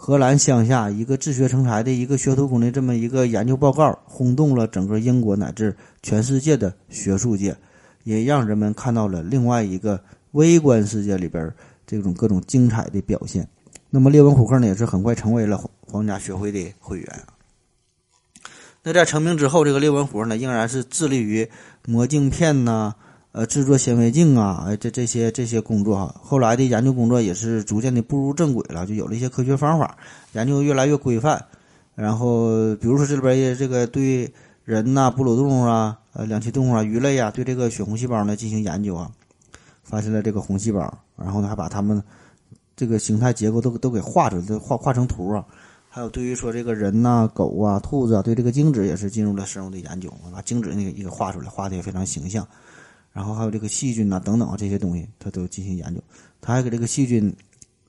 [0.00, 7.54] 荷兰乡下一个自学成才的一个学徒工的这么一个研究报告，轰动了整个英国乃至全世界的学术界，
[8.04, 11.52] 也让人们看到了另外一个微观世界里边
[11.84, 13.46] 这种各种精彩的表现。
[13.90, 17.22] 那么，列文虎克呢，也是很快成为了皇家学会的会员。
[18.84, 21.50] 那在成名之后，这个列文虎呢，仍然是致力于
[21.86, 22.94] 磨镜片呐，
[23.38, 26.12] 呃，制作显微镜啊，这这些这些工作哈。
[26.20, 29.96] 后来的研究工作也是逐渐的步入正轨了，就有了一些科学方法，
[30.32, 31.40] 研究越来越规范。
[31.94, 34.28] 然后，比如说这里边也这个对
[34.64, 39.08] 人呐、哺乳动物啊、呃、两栖动物啊、鱼类啊，对这个血红细胞呢进行研究啊，
[39.84, 42.02] 发现了这个红细胞，然后呢还把它们。
[42.74, 45.44] 这个形态结构都都给画出来，都画画成图啊。
[45.88, 52.44] 还有对于说这个人呐、狗啊、兔子啊，对这个精子也是进入了深入的研究，把精子那个一个画出来，画的也非常形象。
[53.12, 56.00] 然后还有这个细菌呐等等啊这些东西，他都进行研究。
[56.40, 57.34] 他还给这个细菌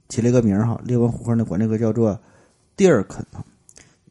[0.07, 2.19] 起了个名儿哈，列文虎克呢管这个叫做
[2.75, 3.45] 蒂尔肯啊，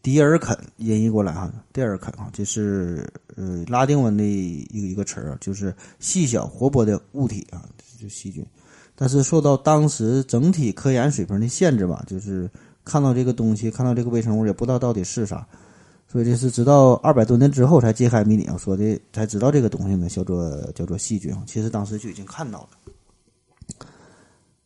[0.01, 7.68] 迪尔肯音译过来哈，蒂尔肯啊，这是呃拉丁文的一个一个词儿啊，就是细小活泼的物体啊，
[8.01, 8.47] 就细菌。
[8.94, 12.51] 但是受到当时整体科研水平的限制吧，就是
[12.85, 15.47] 看到这个东西，看到这个微生物也不知道到底是啥，
[16.11, 22.68] 所以这是直到二百多年之后才揭开谜底啊，说的才知道这个东西呢叫做叫做细菌其实当时就已经看到了。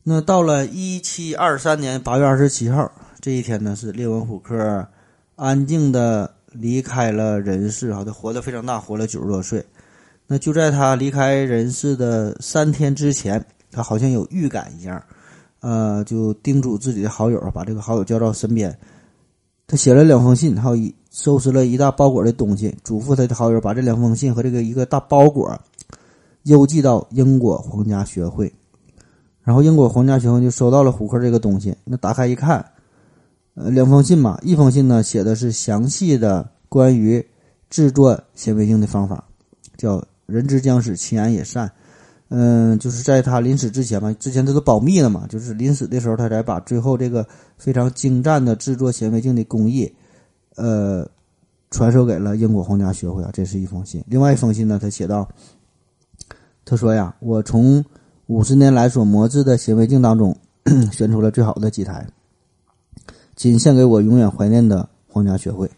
[0.03, 4.87] 那到了一七二三年八月二十七号这一天呢，是列文虎克
[5.37, 9.65] 安静的离开了人世啊，他活得非常大，活了九十多岁。
[10.27, 13.45] 那就在他离开人世的三天之前。
[13.75, 15.03] 他好像有预感一样，
[15.61, 18.79] 呃，就叮嘱自己的好友，把这个好友叫到身边。
[19.67, 25.57] 他写了两封信，还有一收拾了一大包裹的东西，嘱咐他的好友把这两封信和这个一个大包裹
[26.45, 28.53] 邮寄到英国皇家学会。
[29.45, 32.65] 然后英国皇家学会就收到了虎克这个东西，那打开一看，
[33.55, 37.25] 呃，两封信嘛，一封信呢写的是详细的关于
[37.69, 39.23] 制作显微镜的方法，
[39.77, 41.71] 叫“人之将死，其言也善”。
[42.35, 47.27] 嗯，就是在他临死之前嘛，之前这都保密了嘛，就是临死的时候，他才把最后这个
[47.59, 49.93] 非常精湛的制作显微镜的工艺，
[50.57, 51.09] 呃，
[51.71, 53.31] 传授给了英国皇家学会啊。
[53.33, 54.05] 这是一封信。
[54.07, 55.29] 另外一封信呢，他写道
[56.65, 57.85] ：“他说呀，我从
[58.27, 60.37] 五十年来所磨制的显微镜当中
[60.93, 62.07] 选出了最好的几台，
[63.37, 65.71] 仅献给我永远怀念的皇家学会。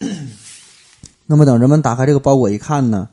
[1.26, 3.08] ”那么，等人们打开这个包裹一看呢？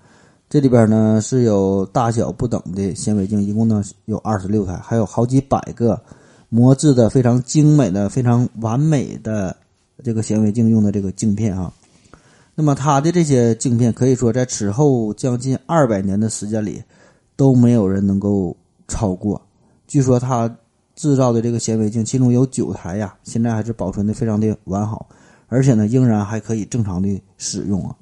[0.47, 5.99] 这里边呢是有大小不等的显微镜，一共呢有二十六台，还有好几百个
[6.49, 9.57] 磨制的非常精美的、非常完美的
[10.03, 11.73] 这个显微镜用的这个镜片啊。
[12.55, 16.81] 那么它的这些镜片可以说在此后将近二百年的时间里
[17.35, 18.55] 都没有人能够
[18.87, 19.41] 超过。
[19.87, 20.53] 据说他
[20.95, 25.07] 制造的这个显微镜，其中有九台呀，现在还是保存的非常的完好，
[25.47, 27.95] 而且呢仍然还可以正常的使用啊。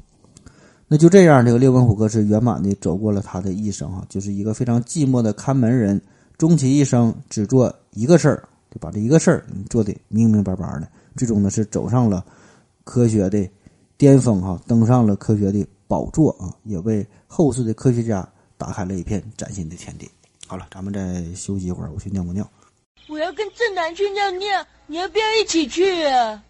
[0.88, 6.00] 那就这样，这个列文虎克是圆满的走过了他的一生啊，就是一个非常寂寞的看门人，
[6.38, 12.26] 终其一生只做一个事儿，就把这一个事儿做的明明白白的，最终呢是走上了
[12.84, 13.50] 科学的
[13.98, 20.10] 巅峰哈，登上了科学的宝座啊，也为后世的科学家打开了一片崭新的天地。
[20.48, 22.50] 好了，咱们再休息一会儿，我去尿个尿。
[23.08, 26.44] 我要跟正南去尿尿，你要不要一起去啊？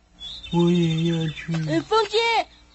[0.54, 1.54] 我也要去。
[1.70, 2.18] 哎，风姐，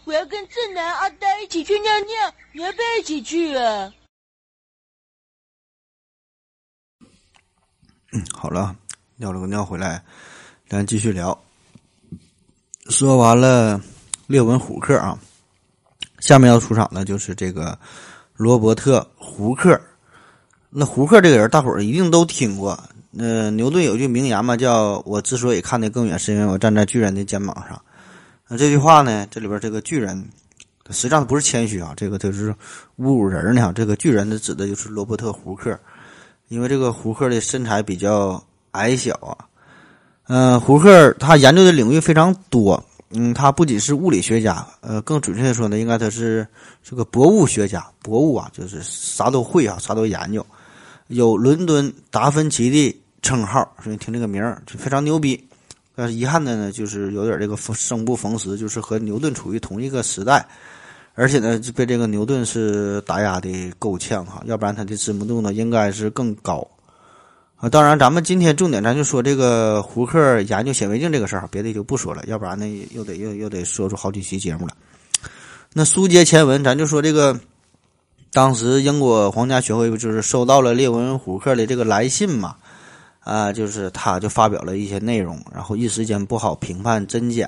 [0.05, 3.93] 我要跟正南、阿呆一起去尿尿，你要不要一起去啊？
[8.13, 8.77] 嗯，好了，
[9.17, 10.03] 尿了个尿回来，
[10.69, 11.39] 咱继续聊。
[12.89, 13.79] 说完了
[14.27, 15.19] 列文虎克啊，
[16.21, 17.79] 下面要出场的就是这个
[18.35, 19.79] 罗伯特·胡克。
[20.71, 22.79] 那胡克这个人，大伙儿一定都听过。
[23.19, 27.81] 呃，牛顿有句名言嘛，叫我之所以看得更远，是因为我站在巨人的肩膀上。
[28.49, 30.27] 那这句话呢，这里边这个巨人，
[30.91, 32.51] 实际上不是谦虚啊，这个就是
[32.99, 33.71] 侮辱人呢。
[33.75, 35.79] 这个巨人的指的就是罗伯特·胡克。
[36.49, 39.37] 因为这个胡克的身材比较矮小啊，
[40.29, 46.47] 嗯，胡克他研究的领域非常多，嗯，他不仅是物理学家，呃，更准确的说呢，应该他是
[46.83, 50.45] 这个博物学家，博物啊，就是啥都会啊，啥都研究，
[51.07, 55.43] 有伦敦达芬奇的称号，所以听这个名就非常牛逼。
[55.95, 60.47] 但是遗憾的呢，就是有点这个生不逢时，就是和牛顿处于同一个时代。
[61.15, 66.65] 而且呢，被这个牛顿是打压的够呛哈，要不然他的知名度呢应该是更高
[67.59, 67.69] 啊。
[67.69, 74.73] 当然，咱们今天重点咱就说这个胡克研究显微镜这个事儿，别的就不说了，要不然呢又得又又得说出好几期节目了。
[75.73, 77.39] 那书接前文，咱就说这个
[78.33, 82.57] 当时英国皇家学会不就是收到了列文虎克的这个来信嘛？
[83.21, 87.47] 啊，就是他就发表了一些内容，然后一时间不好评判真假。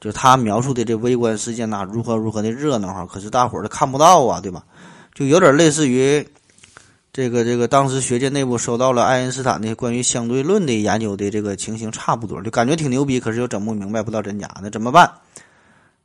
[0.00, 4.62] 就他描述的这微观世界呐，如何如何的热闹哈，可是大伙儿都看不到啊，对吧？
[5.14, 6.26] 就有点类似于
[7.14, 15.08] 这个这个当时学界内部收到了爱因斯坦的关于相对论的研究的这个情形差不多，就感觉挺牛逼，可是又整不明白，不知道真假，那怎么办？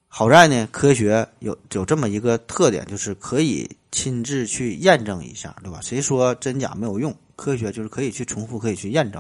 [0.08, 5.80] 好在呢，科学有有这么一个特点，就是可以亲自去验证一下，对吧？
[5.82, 7.12] 谁说真假没有用？
[7.36, 9.20] 科学就是可以去重复，可以去验证。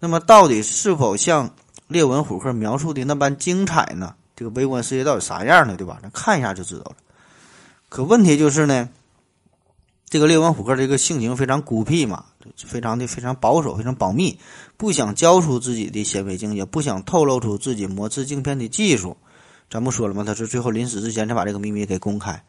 [0.00, 1.54] 那么到底是否像？
[1.86, 4.14] 列文虎克描述的那般精彩呢？
[4.34, 5.76] 这个微观世界到底啥样呢？
[5.76, 5.98] 对吧？
[6.02, 6.96] 咱看一下就知道了。
[7.90, 8.88] 可问题就是呢，
[10.14, 14.38] 这个列文虎克这个性情非常孤僻嘛，非常的非常保守，非常保密，
[14.76, 19.16] 不想交出自己的显微镜，也不想透露出自己磨制镜片的技术。
[19.68, 20.22] 咱不说了吗？
[20.24, 22.44] 他是最后临死之前才把这个秘密给公开。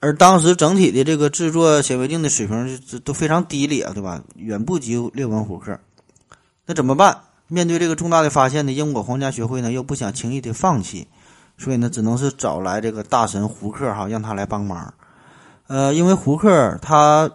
[0.00, 4.22] 而当时整体的这个制作显微镜的水平都非常低劣，对吧？
[4.36, 5.78] 远不及列文虎克。
[6.64, 7.24] 那怎么办？
[7.46, 11.08] 面对这个重大的发现呢，英国皇家学会呢又不想轻易的放弃，
[11.58, 14.94] 所以呢只能是找来这个大神胡克哈，让他来帮忙。
[15.66, 17.30] 呃，因为胡克他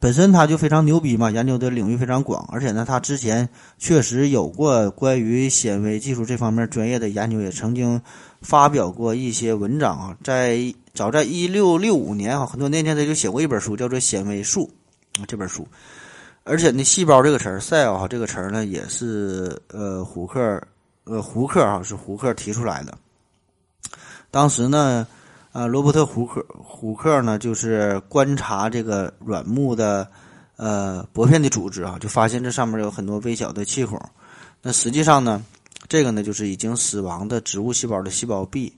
[0.00, 8.00] 本身他就非常牛逼嘛，研究的领域非常广，而且呢他之前确实有过关于显微技术这方面专业的研究，也曾经
[8.40, 10.16] 发表过一些文章啊。
[10.22, 14.70] 在早在一六六五年啊，很多年前他就写过一本书，叫做《显微术》
[15.20, 15.66] 啊这本书。
[16.44, 20.62] 而且呢，细胞这个词儿，cell 哈，这个词儿呢，也是呃，胡克，
[21.04, 22.96] 呃，胡克啊，是胡克提出来的。
[24.30, 25.06] 当时呢，
[25.58, 30.08] 呃，罗伯特胡克，胡克呢，就是观察这个软木的
[30.54, 34.00] 呃薄片的组织啊，就发现这上面有很多微小的气孔。
[34.62, 35.44] 那实际上呢，
[35.88, 38.72] 这个呢，就是已经死亡的植物细胞的细胞壁。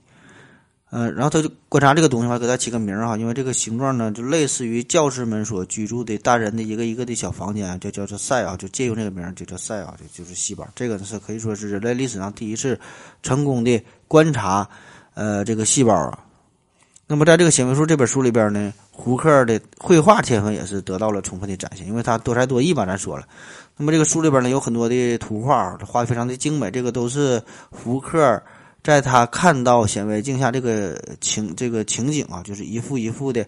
[0.89, 10.67] 嗯，然后他就观察这个东西话，给他起个名儿哈，因为这个形状呢，就类似于教师们所居住的大人的一个一个的小房间，就叫做塞啊，就借用这个名儿，就叫塞啊，就就是细胞。
[10.73, 12.79] 这个是可以说是人类历史上第一次
[13.21, 14.67] 成功的观察，
[15.13, 16.25] 呃，这个细胞啊。
[17.11, 23.25] 那么在这个显微术这本书里边呢，胡克的绘画天分也是得到了充分的展现，因为他多才多艺吧，咱说了。
[23.75, 28.41] 那么这个书里边呢，有很多的图画，画的非常的精美，这个都是胡克。
[28.81, 33.45] 在他看到显微镜下这个情这个情景啊，就是一幅一幅的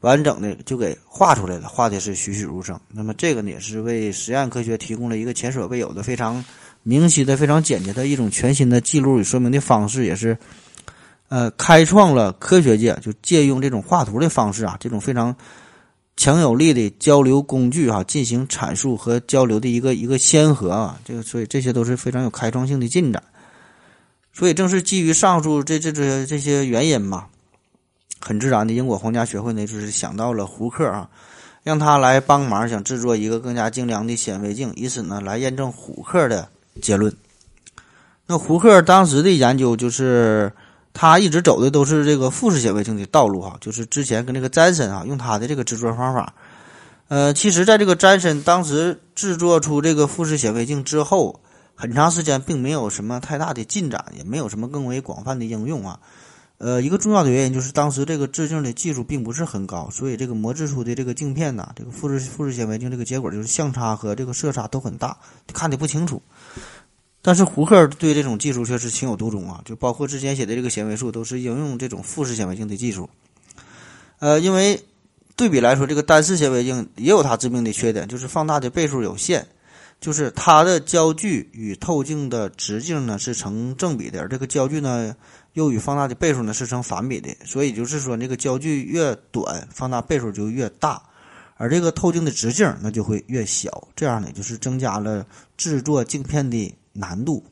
[0.00, 2.78] 完整的就给画出来了，画的是栩栩如生。
[2.92, 6.44] 那么这个呢，也是为实验科学提供了一个前所未有的、非常
[6.82, 10.36] 明晰的、非常简洁的一种全新的记录与说明的方式，也是
[11.28, 15.34] 呃开创了科学界就借用这种画图的方式啊，这种非常
[16.16, 20.98] 强有力的交流工具啊，进行阐述和交流的一个一个先河啊。
[21.04, 23.22] 这个所以这些都是非常有开创性的进展。
[24.32, 27.26] 所以，正是基于上述这这这这些原因嘛，
[28.20, 31.10] 很自然的，英国皇家学会呢就是想到了胡克啊，
[31.64, 36.48] 让他来帮忙，想制作一个更加精良的显微镜，以此呢来验证胡克的
[36.80, 37.12] 结论。
[38.26, 40.52] 那胡克当时的研究就是
[41.00, 46.34] 他一直走的都是这个复式显微镜的道路哈，就是之前跟这个詹森啊用他的这个制作方法，
[47.06, 51.38] 呃，其实，在这个詹森当时制作出这个富士显微镜之后，
[51.76, 56.00] 很长时间并没有什么太大的进展，也没有什么更为广泛的应用啊。
[56.58, 65.16] 呃，一个重要的原因就是当时这个制镜的技术并不是很高，所以这个磨制出的这个镜片呐，这个富士富士显微镜这个结果就是相差和这个色差都很大，
[65.52, 66.20] 看的不清楚。
[67.28, 73.06] 但是胡克对这种技术却是情有独钟啊，就包括之前写的这个显微术都是应用这种复式显微镜的技术。
[74.18, 74.82] 呃，因为
[75.36, 79.46] 对比来说，这个单式显微镜也有它致命的缺点，就是放大的倍数有限。
[80.00, 85.14] 就是它的焦距与透镜的直径呢是成正比的，而这个焦距呢
[85.52, 91.02] 又与放大的倍数呢是成反比的，所以就是说，这个焦距越短，放大倍数就越大，
[91.56, 95.26] 而这个透镜的直径那就会越小，这样呢就是增加了
[95.58, 97.44] 制作镜片的难度。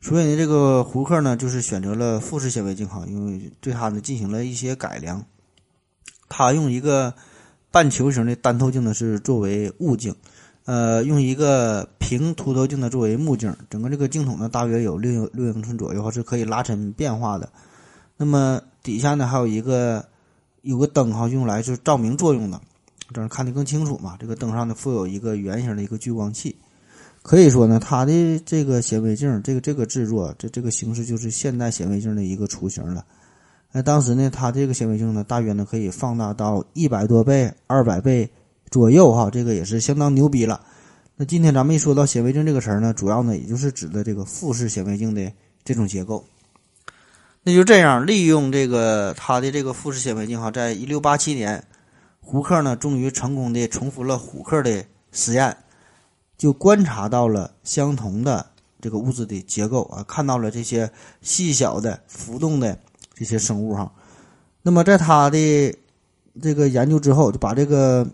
[0.00, 5.22] 所以呢，这个胡克呢就是选择了富士显微镜哈，因为对它呢进行了一些改良，
[6.28, 7.12] 他用一个
[7.70, 10.14] 半球形的单透镜呢是作为物镜。
[10.64, 17.50] 呃，用一个平凸透镜呢作为目镜，整个这个镜筒呢大约有六六英寸左右，是可以拉伸变化的。
[18.16, 20.06] 那么底下呢还有一个
[20.62, 22.60] 有个灯哈，用来是照明作用的，
[23.12, 24.16] 这样看得更清楚嘛。
[24.20, 26.56] 这个灯上呢附有一个圆形的一个聚光器，
[27.22, 33.04] 可以说呢它的这个显微镜，这个这个制作这这个形式就是现代显微镜的一个雏形了。
[33.72, 38.30] 那当时呢它这个显微镜呢大约呢可以放大到一百多倍、二百倍。
[38.70, 40.60] 左右哈，这个也是相当牛逼了。
[41.16, 45.28] 那今天咱们一说到显微镜这个词儿呢，主要呢也就是指的这个复式显微镜的
[45.64, 46.24] 这种结构。
[47.42, 51.60] 那就这样，利用这个它的这个复式显微镜哈，在一六八七年，
[52.20, 55.56] 胡克呢终于成功的重复了胡克的实验，
[56.40, 58.46] 就观察到了相同的
[58.80, 62.78] 这个物质的结构啊，看到了这些细小的浮动的
[63.12, 63.92] 这些生物哈。
[64.62, 65.78] 那么在他的
[66.40, 68.06] 这个研究之后，就把这个。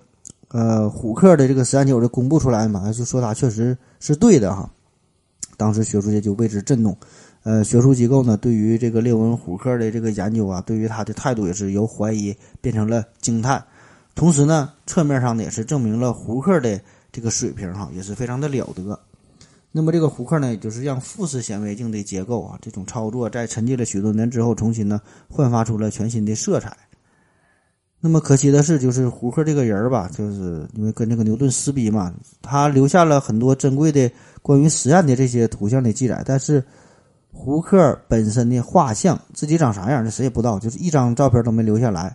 [0.51, 4.71] 呃，虎克的这个实验结果公布出来嘛，就说他确实是对的哈。
[5.57, 6.97] 当时学术界就为之震动，
[7.43, 13.63] 呃，学术机构呢对于这个列文虎克的这个研究啊，对于他的态度也是由怀疑变成了惊叹。
[14.15, 16.81] 同时呢，侧面上呢也是证明了胡克的
[17.17, 19.01] 这个水平哈，也是非常的了得。
[19.73, 25.01] 那么这个胡克呢，也就是让富士显微镜的结构啊，这种操作在沉寂了许多年之后，重新呢
[25.31, 26.77] 焕发出了全新的色彩。
[28.01, 32.13] 那么可惜的是，就是胡克这个人儿吧，就是因为跟这个牛顿撕逼嘛，
[32.43, 34.11] 他留下了很多珍贵的
[34.43, 36.63] 关于实验的这些图像的记载，但是
[37.33, 42.15] 胡克本身的画像自己长啥样，这谁也不知道，就是一张照片都没留下来。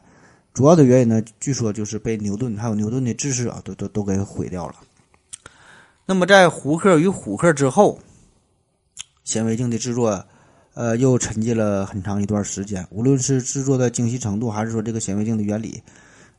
[0.53, 4.75] 主要的原因呢，据说就是被牛顿还有牛顿的知识啊，都都都给毁掉了。
[6.05, 7.99] 那么在胡克与虎克之后，
[9.23, 10.23] 显微镜的制作。
[10.73, 12.87] 呃，又沉寂了很长一段时间。
[12.91, 15.83] 无论是制作的精细程度，还是说这个显微镜的原理，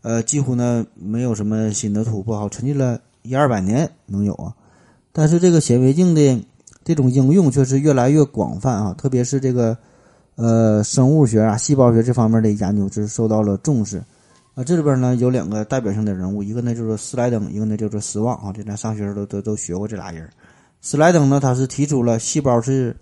[0.01, 2.41] 呃，几乎呢没有什么新的突破。
[2.41, 4.55] 哈，沉寂了一二百年能有啊。
[5.13, 6.43] 但是这个显微镜的
[6.83, 9.77] 这种应用却是越来越广泛啊，特别是这个
[10.37, 14.03] 呃生物学啊、细胞学这方面的研究是受到了重视。
[14.55, 18.53] 啊，这里边呢有两个代表性的人物，一个呢就是斯莱登，一个呢叫做斯旺啊。
[18.53, 20.29] 这咱上学时候都都都学过这俩人。
[20.81, 22.97] 斯莱登呢，他是提出了细胞是。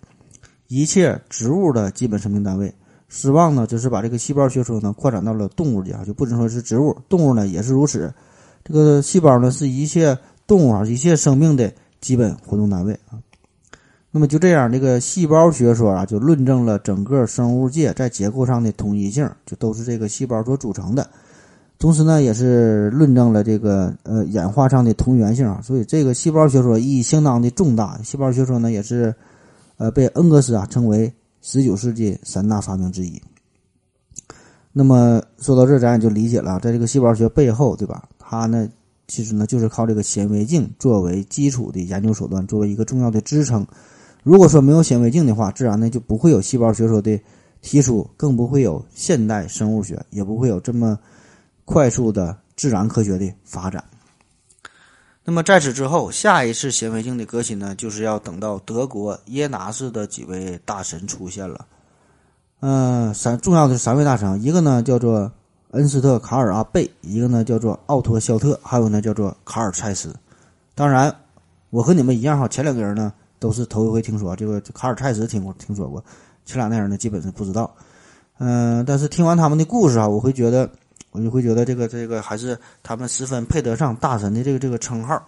[0.72, 2.72] 一切植物的基本生命单位，
[3.08, 8.14] 失望呢，就是把这个细胞学说呢扩展到了动物界啊，就不能说是植物，动物呢也是如此。
[8.62, 13.18] 这个细胞呢是一切动物啊一切生命的基本活动单位啊。
[14.12, 21.10] 那么就这样，这个细胞学说啊就论证了整个生物界在结构上的统一性，就都是这个细胞所组成的。
[21.80, 25.60] 同时呢，也是论证了这个呃演化上的同源性啊。
[25.60, 28.00] 所以这个细胞学说意义相当的重大。
[28.04, 29.12] 细胞学说呢也是。
[29.82, 31.10] 呃，被恩格斯啊称为
[31.40, 33.18] 十九世纪三大发明之一。
[34.74, 38.06] 那么说到这，咱也就理解了，在这个细胞学背后，对吧？
[38.18, 38.68] 它呢，
[39.08, 43.66] 其实呢，就是靠这个显微镜作为基础的研究手段，作为一个重要的支撑。
[44.22, 47.18] 如果说没有显微镜的话，自然呢就不会有细胞学说的
[47.62, 50.98] 提出，更不会有现代生物学，也不会有这么
[51.70, 53.84] 快速的自然科学的发展。
[55.22, 61.64] 那么在此之后，下一次显微镜的革新呢，就是要等到德国耶拿市的几位大神出现了。
[62.58, 65.30] 嗯，三重要的三位大神，一个呢叫做
[65.70, 70.12] 恩斯特·卡尔·阿贝，一个呢叫做奥托·肖特，还有呢叫做卡尔·蔡斯。
[70.74, 71.14] 当然，
[71.70, 76.02] 我和你们一样哈，前两个人呢都是头一回听说，这个卡尔·蔡斯听过听说过，
[76.44, 77.72] 前俩那人呢基本是不知道。
[78.38, 80.68] 嗯，但是听完他们的故事啊，我会觉得。
[81.12, 85.20] 我就会觉得这个这个还是他们十分配得上大神的这个这个称号。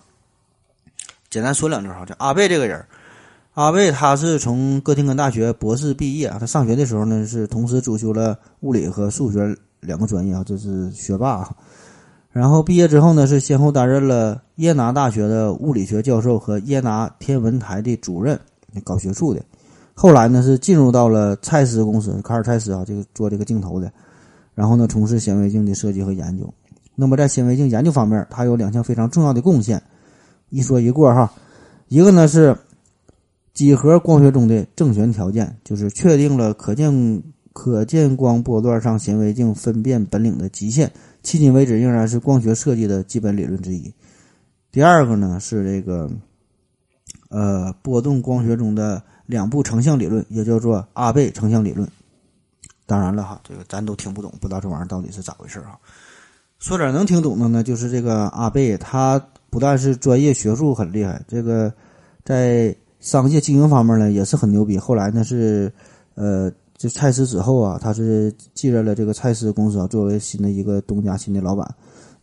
[1.28, 2.85] 简单说两句哈，就阿贝这个人，
[3.55, 6.28] 阿贝他是从哥廷根大学博士毕业。
[6.39, 11.49] 他上学的时候呢，是同时主修了物理和数学两个专业啊，这是学霸。
[12.30, 18.39] 然后毕业之后呢，是先后担任了耶拿大学的物理学教授和耶拿天文台的主任，
[18.85, 19.43] 搞学术的。
[19.95, 23.91] 后来呢，是进入到了蔡司公司，卡尔蔡司啊，这个做这个镜头的。
[24.55, 26.53] 然后呢，从事显微镜的设计和研究。
[26.94, 29.82] 那么在显微镜研究方面，他有两项非常重要的贡献，
[30.50, 31.32] 一说一过哈。
[31.88, 32.57] 一个呢是
[33.55, 37.22] 几何光学中的正弦条件，就是确定了可见
[37.53, 40.86] 可见光波段上显微镜分辨本领的极限。
[41.22, 43.92] 迄今为止，仍然是光学设计的基本理论之一。
[44.70, 46.11] 第二个呢是这个，
[47.28, 51.88] 呃，波动光学中的两步成像理论，也叫做阿贝成像理论。
[52.93, 55.78] 当然了哈，这个咱都听不懂，不知道这玩意儿到底是咋回事啊？
[56.59, 59.18] 说点能听懂的呢，就是这个阿贝，他
[59.49, 61.72] 不但是专业学术很厉害，这个
[62.22, 64.78] 在商业经营方面呢也是很牛逼。
[64.78, 65.72] 后来呢是，
[66.16, 66.53] 呃。
[66.74, 71.64] 这蔡司之后啊，他是继任了这个蔡司公司啊，作为新的一个东家新的老板。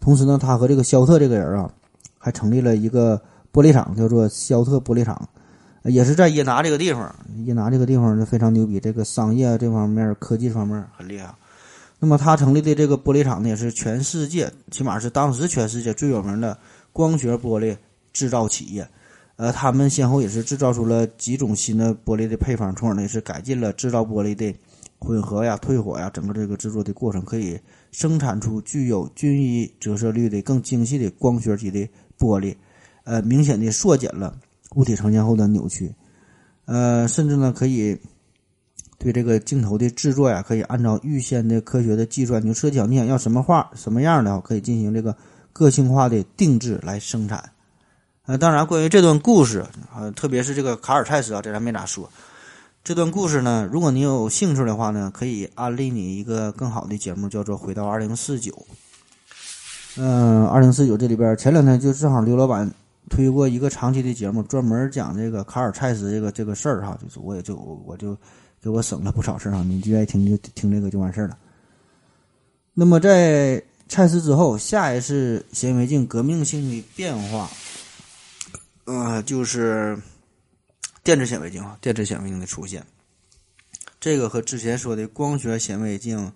[0.01, 1.71] 同时呢，他和这个肖特这个人啊，
[2.17, 3.15] 还成立了一个
[3.53, 5.17] 玻璃厂，叫做肖特玻璃厂，
[5.83, 7.15] 也是在耶拿这个地方。
[7.45, 11.33] 耶拿这个地方呢非常牛逼，这个商业这方面、科技方面很厉害。
[11.99, 16.57] 那么他成立的这个玻璃厂呢，也是全世界，起码是当时全世界最有名的
[16.93, 17.75] 光学玻璃
[18.13, 18.87] 制造企业。
[19.35, 24.53] 呃，他们先后也是制造出了几种新的玻璃的配方，从而呢是改进了制造玻璃的
[24.97, 27.57] 混合呀、退火呀，整个这个制作的过程，可以
[27.91, 31.79] 生产出具有均一折射率的更精细的光学级的
[32.17, 32.53] 玻璃，
[33.05, 34.37] 呃，明显的缩减了
[34.75, 35.93] 物体呈现后的扭曲，
[36.65, 37.99] 呃，甚至呢可以
[38.97, 45.15] 对这个镜头的制作呀，可以按照预先的科学的计算，就设计好你想要什么画、什么样的，可以进行这个
[45.51, 47.51] 个性化的定制来生产。
[48.25, 49.65] 呃，当然，关于这段故事，
[49.95, 52.07] 呃，特别是这个卡尔蔡司啊，这咱没咋说。
[52.83, 58.51] 这段故事呢，如果你有兴趣的话呢，可以安利你一个更好的节目，叫做《回到二零四九》。
[59.97, 62.71] 嗯，二零四九这里边，前两天就正好刘老板
[63.09, 68.15] 推过一个长期的节目，专门讲这个卡尔蔡司这个这个事儿哈，就是我也就我就
[68.61, 71.37] 给我省了不少事儿哈，你就愿意听就听这个就完事儿了。
[72.73, 77.49] 那么在蔡司之后，下一次显微镜革命性的变化。
[78.85, 79.95] 呃，就是
[81.03, 82.83] 电子显微镜啊，电子显微镜的出现，
[83.99, 86.31] 这个和之前说的光学显微镜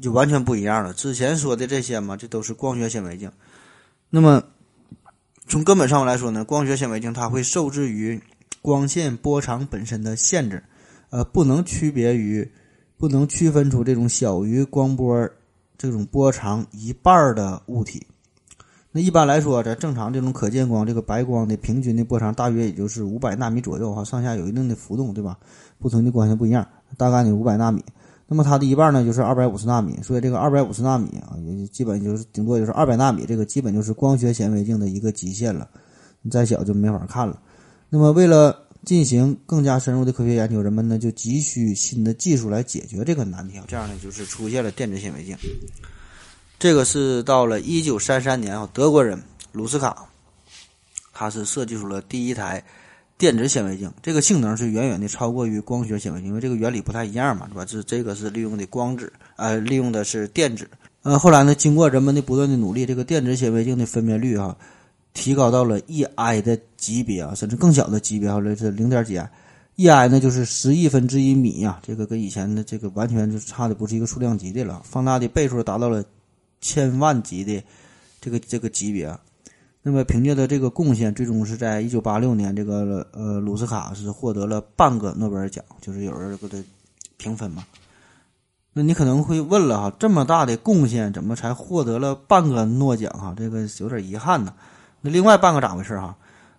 [0.00, 0.94] 就完全不一样了。
[0.94, 3.30] 之前说的这些嘛，这都是光学显微镜。
[4.08, 4.42] 那么
[5.46, 8.20] 从根本上来说呢，光学显微镜它会受制于
[8.62, 10.62] 光线波长本身的限制，
[11.10, 12.50] 呃，不能区别于，
[12.96, 15.28] 不能区分出这种小于光波
[15.76, 18.06] 这种波长一半的物体。
[18.92, 25.38] 那一般来说，在正常这种可见光，这个白光的平均的波长大约也就是五百纳米左右哈，上下有一定的浮动，对吧？
[25.78, 26.66] 不同的光线不一样，
[26.96, 27.82] 大概呢五百纳米。
[28.32, 35.68] 那么它的一半呢就是二百五十纳米，所以这个二百五十纳米啊，也基本就是顶多就是二百纳米，这个基本就是光学显微镜的一个极限了，
[36.22, 37.38] 你再小就没法看了。
[37.90, 45.36] 那么为了进行更加深入的科学研究，人们呢就急需新的技术来解决这个难题，这样呢就是出现了电子显微镜。
[46.58, 49.22] 这个是到了一九三三年啊，德国人
[49.52, 50.06] 鲁斯卡，
[51.12, 52.64] 他是设计出了第一台
[53.22, 53.88] 电子显微镜。
[54.02, 57.64] 这个性能是远远的超过于光学显微镜，因为这个原理不太一样嘛，是吧？
[57.64, 60.68] 这这个是利用的光子，呃，利用的是电子。
[61.02, 64.56] 呃，后来呢，经过人们的不断的努力，这个电子显微镜的分辨率啊，
[65.14, 69.30] 提高到了一 i 的级别啊，甚至更小的级别，后来是零点几 i，
[69.76, 76.04] 一 i 呢就是十亿分之一米呀，这个跟以前的这个完全就差的不是一个数量级的了，放大的倍数达到了。
[76.64, 77.60] 千万级的
[78.20, 79.12] 这个这个级别，
[79.82, 86.56] 那么凭借的这个贡献，最终是在一九八六年，这个呃鲁斯卡是获得了半个诺贝尔奖，就是有人给他
[87.16, 87.64] 评分嘛。
[88.72, 93.34] 那你可能会问了哈，这么大的贡献，怎么才获得了半个诺奖哈？
[93.36, 94.54] 这个有点遗憾呢。
[95.00, 96.16] 那另外半个咋回事哈？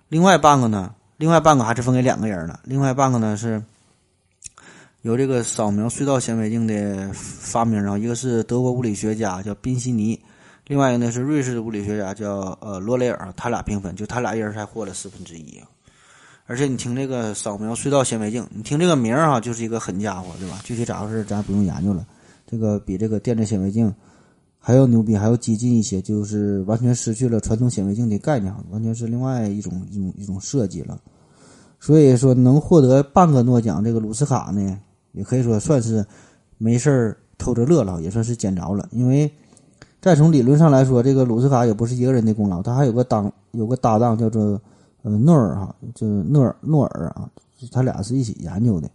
[0.09, 0.93] 另外半个呢？
[1.17, 2.59] 另外半个还是分给两个人了。
[2.63, 3.63] 另外半个呢是。
[5.01, 10.17] 有这个扫描隧道显微镜的发明啊，一个是德国物理学家叫宾西尼，
[10.67, 15.61] 另外一个呢是瑞士的物理学家叫呃罗雷尔，他俩平分，就他俩一人才获了四分之一。
[16.45, 20.59] 而且你听这个扫描隧道显微镜，你听这个名儿哈，就是一个狠家伙，对吧？
[20.63, 22.05] 具体咋回事咱不用研究了。
[22.45, 23.93] 这个比这个电子显微镜
[24.59, 30.99] 还要牛逼，还要激进一些，就是完全失去了传统显微镜的概念，完全是另外一种一种一种设计了。
[31.79, 34.79] 所以说能获得半个诺奖，这个鲁斯卡呢？
[35.13, 36.05] 也可以说算是
[36.57, 38.87] 没事儿偷着乐了，也算是捡着了。
[38.91, 39.31] 因为
[40.03, 44.59] 再从理论上来说，这个鲁斯卡也不是一个人的功劳，他还有个当有个搭档叫做
[45.01, 47.29] 呃诺尔哈，就是诺尔诺尔啊，
[47.71, 48.91] 他俩是一起研究的。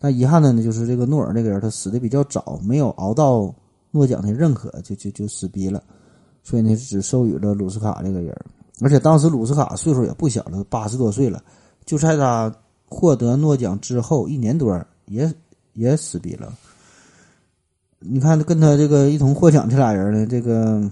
[0.00, 3.54] 但遗憾的呢，就是这个诺尔这个人他死的比较早，没有熬到
[3.92, 5.80] 诺奖的认可，就就就死逼了。
[6.42, 8.36] 所以呢只授予了鲁斯卡这个人。
[8.80, 11.40] 而且当时鲁斯卡岁数也不小了，八十多岁了，
[11.84, 12.52] 就在他
[12.88, 15.32] 获得诺奖之后一年多也
[15.74, 16.52] 也死逼了。
[18.00, 20.88] 你看，跟他这个一同获奖这俩人呢，这个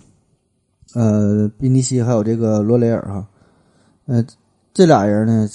[0.95, 3.27] 呃宾尼西还有这个罗雷尔哈，
[4.07, 4.25] 呃
[4.75, 5.49] 这俩人呢，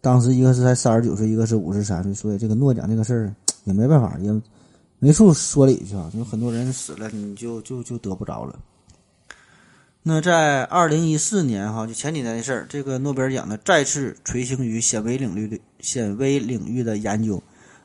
[0.00, 3.34] 当时一个是才三十九岁，一个是五十三岁，所以这个诺奖这个事儿
[3.64, 4.42] 也没办法，也
[4.98, 6.10] 没处说理去啊。
[6.14, 8.58] 有很多人死了，你就就就得不着了。
[10.02, 17.40] 那在二零一四年哈，就前几年的事儿，这个诺贝尔奖呢再次垂青于显微领域的显微领域的研究，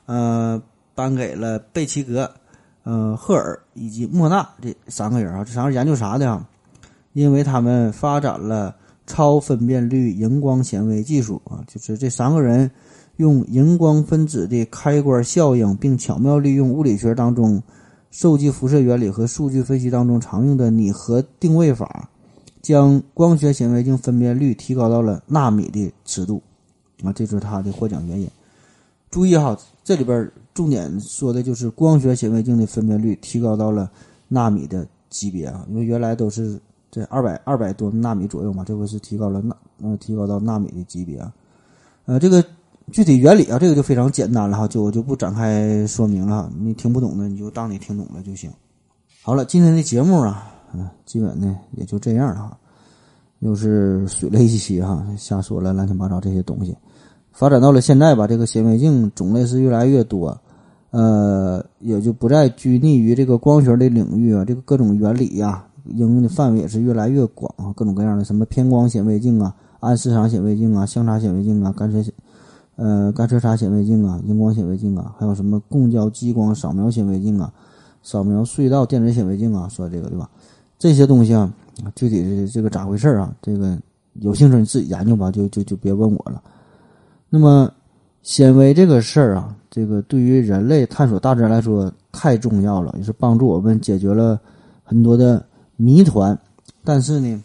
[0.07, 0.61] 呃，
[0.95, 2.32] 颁给了贝奇格、
[2.84, 5.43] 呃赫尔以及莫纳这三个人啊。
[5.43, 6.47] 这三个人研究啥的啊？
[7.13, 8.75] 因为他们发展了
[9.05, 12.69] 超分辨率荧光显微技术啊，就是这三个人
[13.17, 17.61] 用荧光分子的开关效应，并巧妙利用物理学当中
[18.11, 22.09] 受激辐射原理和数据分析当中常用的拟合定位法。
[22.61, 26.41] 将光学显微镜分辨率提高到了纳米的尺度，
[27.03, 28.29] 啊，这就是他的获奖原因。
[29.14, 33.88] 注意哈，这里边重点说的就是光学显微镜的分辨率提高到了
[34.28, 36.59] 纳米的级别啊，因为原来都是
[36.91, 41.32] 在二百二百多纳米左右嘛，这回是提高了纳，呃，提高到纳米的级别啊。
[42.05, 42.43] 呃，这个
[42.91, 48.51] 具体原理啊，这个就非常简单了哈，就我就不展开说明了，你听不懂的你就当你听懂了就行。
[49.22, 50.49] 好了，今天的节目啊。
[50.74, 52.57] 嗯，基本呢也就这样了哈，
[53.41, 56.76] 又是水了一期哈，瞎说了乱七八糟这些东西。
[57.34, 60.39] 发展到了现在吧，这个显微镜种类是越来越多，
[60.91, 72.11] 呃，也就不再拘泥于这个光学的领域啊，这个各种原理呀，应用的范围也是越来越广啊，各种各样的什么偏光显微镜啊、暗视场显微镜啊、相差显微镜啊、干涉
[72.75, 77.51] 呃干涉差显微镜啊、荧光显微镜啊，还有什么共焦激光扫描显微镜啊、
[78.03, 80.29] 扫描隧道电子显微镜啊，说这个对吧？
[80.77, 81.51] 这些东西啊，
[81.95, 83.34] 具体是这个咋回事啊？
[83.41, 83.75] 这个
[84.19, 86.39] 有兴趣你自己研究吧，就就就别问我了。
[87.34, 87.73] 那么
[88.21, 94.39] 纤维这个事儿啊，这个对于人类探索大自然来说太重要了，也是帮助我们解决了
[94.84, 95.43] 很多的
[95.75, 96.38] 谜团。
[96.84, 97.43] 但是呢，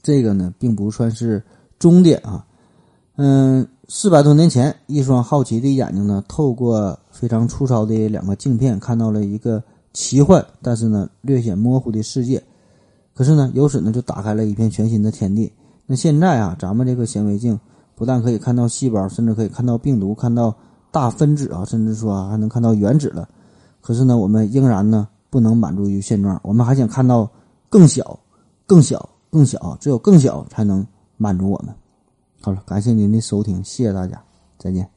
[0.00, 1.42] 这个呢并不算是
[1.76, 2.46] 终点啊。
[3.16, 9.60] 嗯，四百多年前，一双好奇的眼睛呢，透过非常粗糙的两个镜片，看到了一个。
[9.92, 12.42] 奇幻，但是呢略显模糊的世界，
[13.12, 15.52] 可是呢由此呢就打开了一片全新的天地。
[15.86, 17.58] 那现在啊，咱们这个显微镜
[17.94, 20.54] 不但可以看到细胞，甚至可以看到病毒，看到
[20.90, 23.28] 大分子啊，甚至说还能看到原子了。
[23.80, 27.28] 可是呢，我们仍然呢不能满足于现状，我们还想看到
[27.68, 28.18] 更小、
[28.66, 30.86] 更小、更小，只有更小才能
[31.16, 31.74] 满足我们。
[32.40, 34.22] 好了，感谢您的收听，谢谢大家，
[34.58, 34.93] 再见。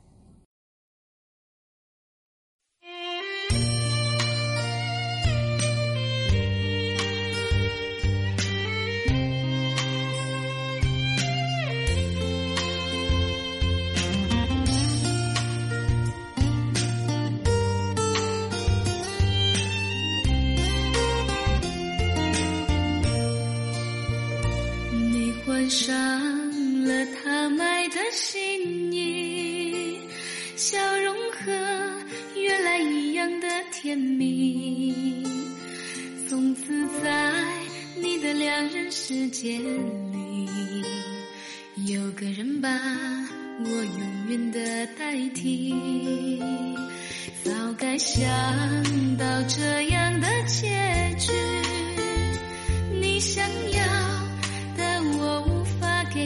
[25.70, 30.00] 上了他买的新衣，
[30.56, 31.52] 笑容和
[32.36, 35.26] 原来一样的甜蜜。
[36.30, 37.44] 从此在
[38.02, 40.48] 你的两人世界里，
[41.86, 42.70] 有个人把
[43.60, 46.42] 我永远的代替。
[47.44, 48.26] 早该想
[49.18, 50.70] 到这样的结
[51.20, 51.34] 局，
[53.02, 53.77] 你想要。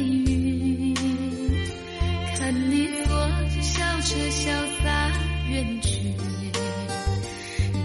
[0.01, 0.95] 给予，
[2.35, 3.13] 看你坐
[3.53, 4.49] 着小车潇
[4.81, 5.11] 洒
[5.47, 5.89] 远去，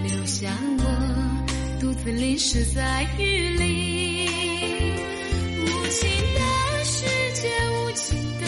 [0.03, 0.83] 留下我
[1.79, 4.29] 独自淋湿在雨里。
[5.61, 6.41] 无情的
[6.85, 7.05] 世
[7.35, 8.47] 界，无情的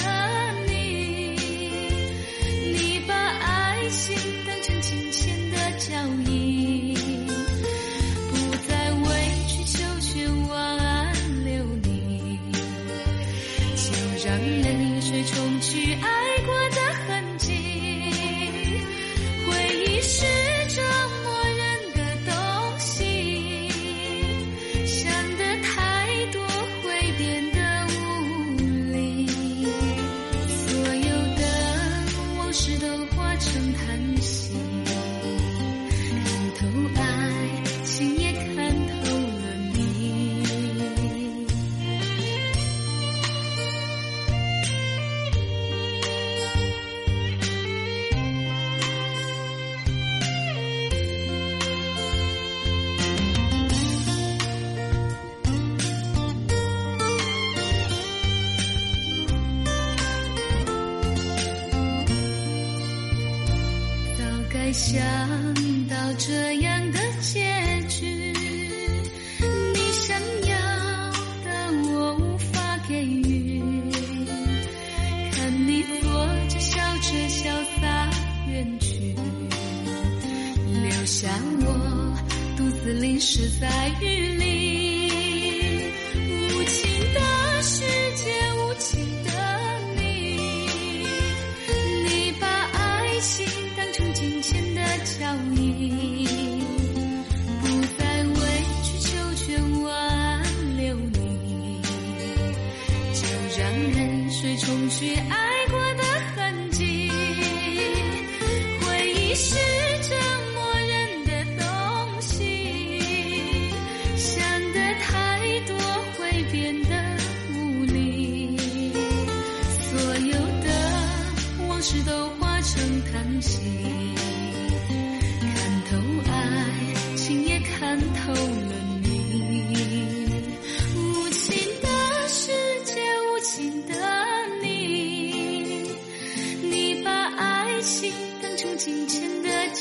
[109.28, 109.77] 你是。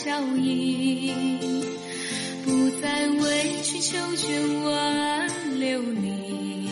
[0.08, 1.38] 脚印，
[2.46, 6.70] 不再委曲求全挽留你，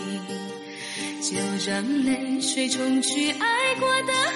[1.22, 1.36] 就
[1.70, 4.35] 让泪水冲去爱过的。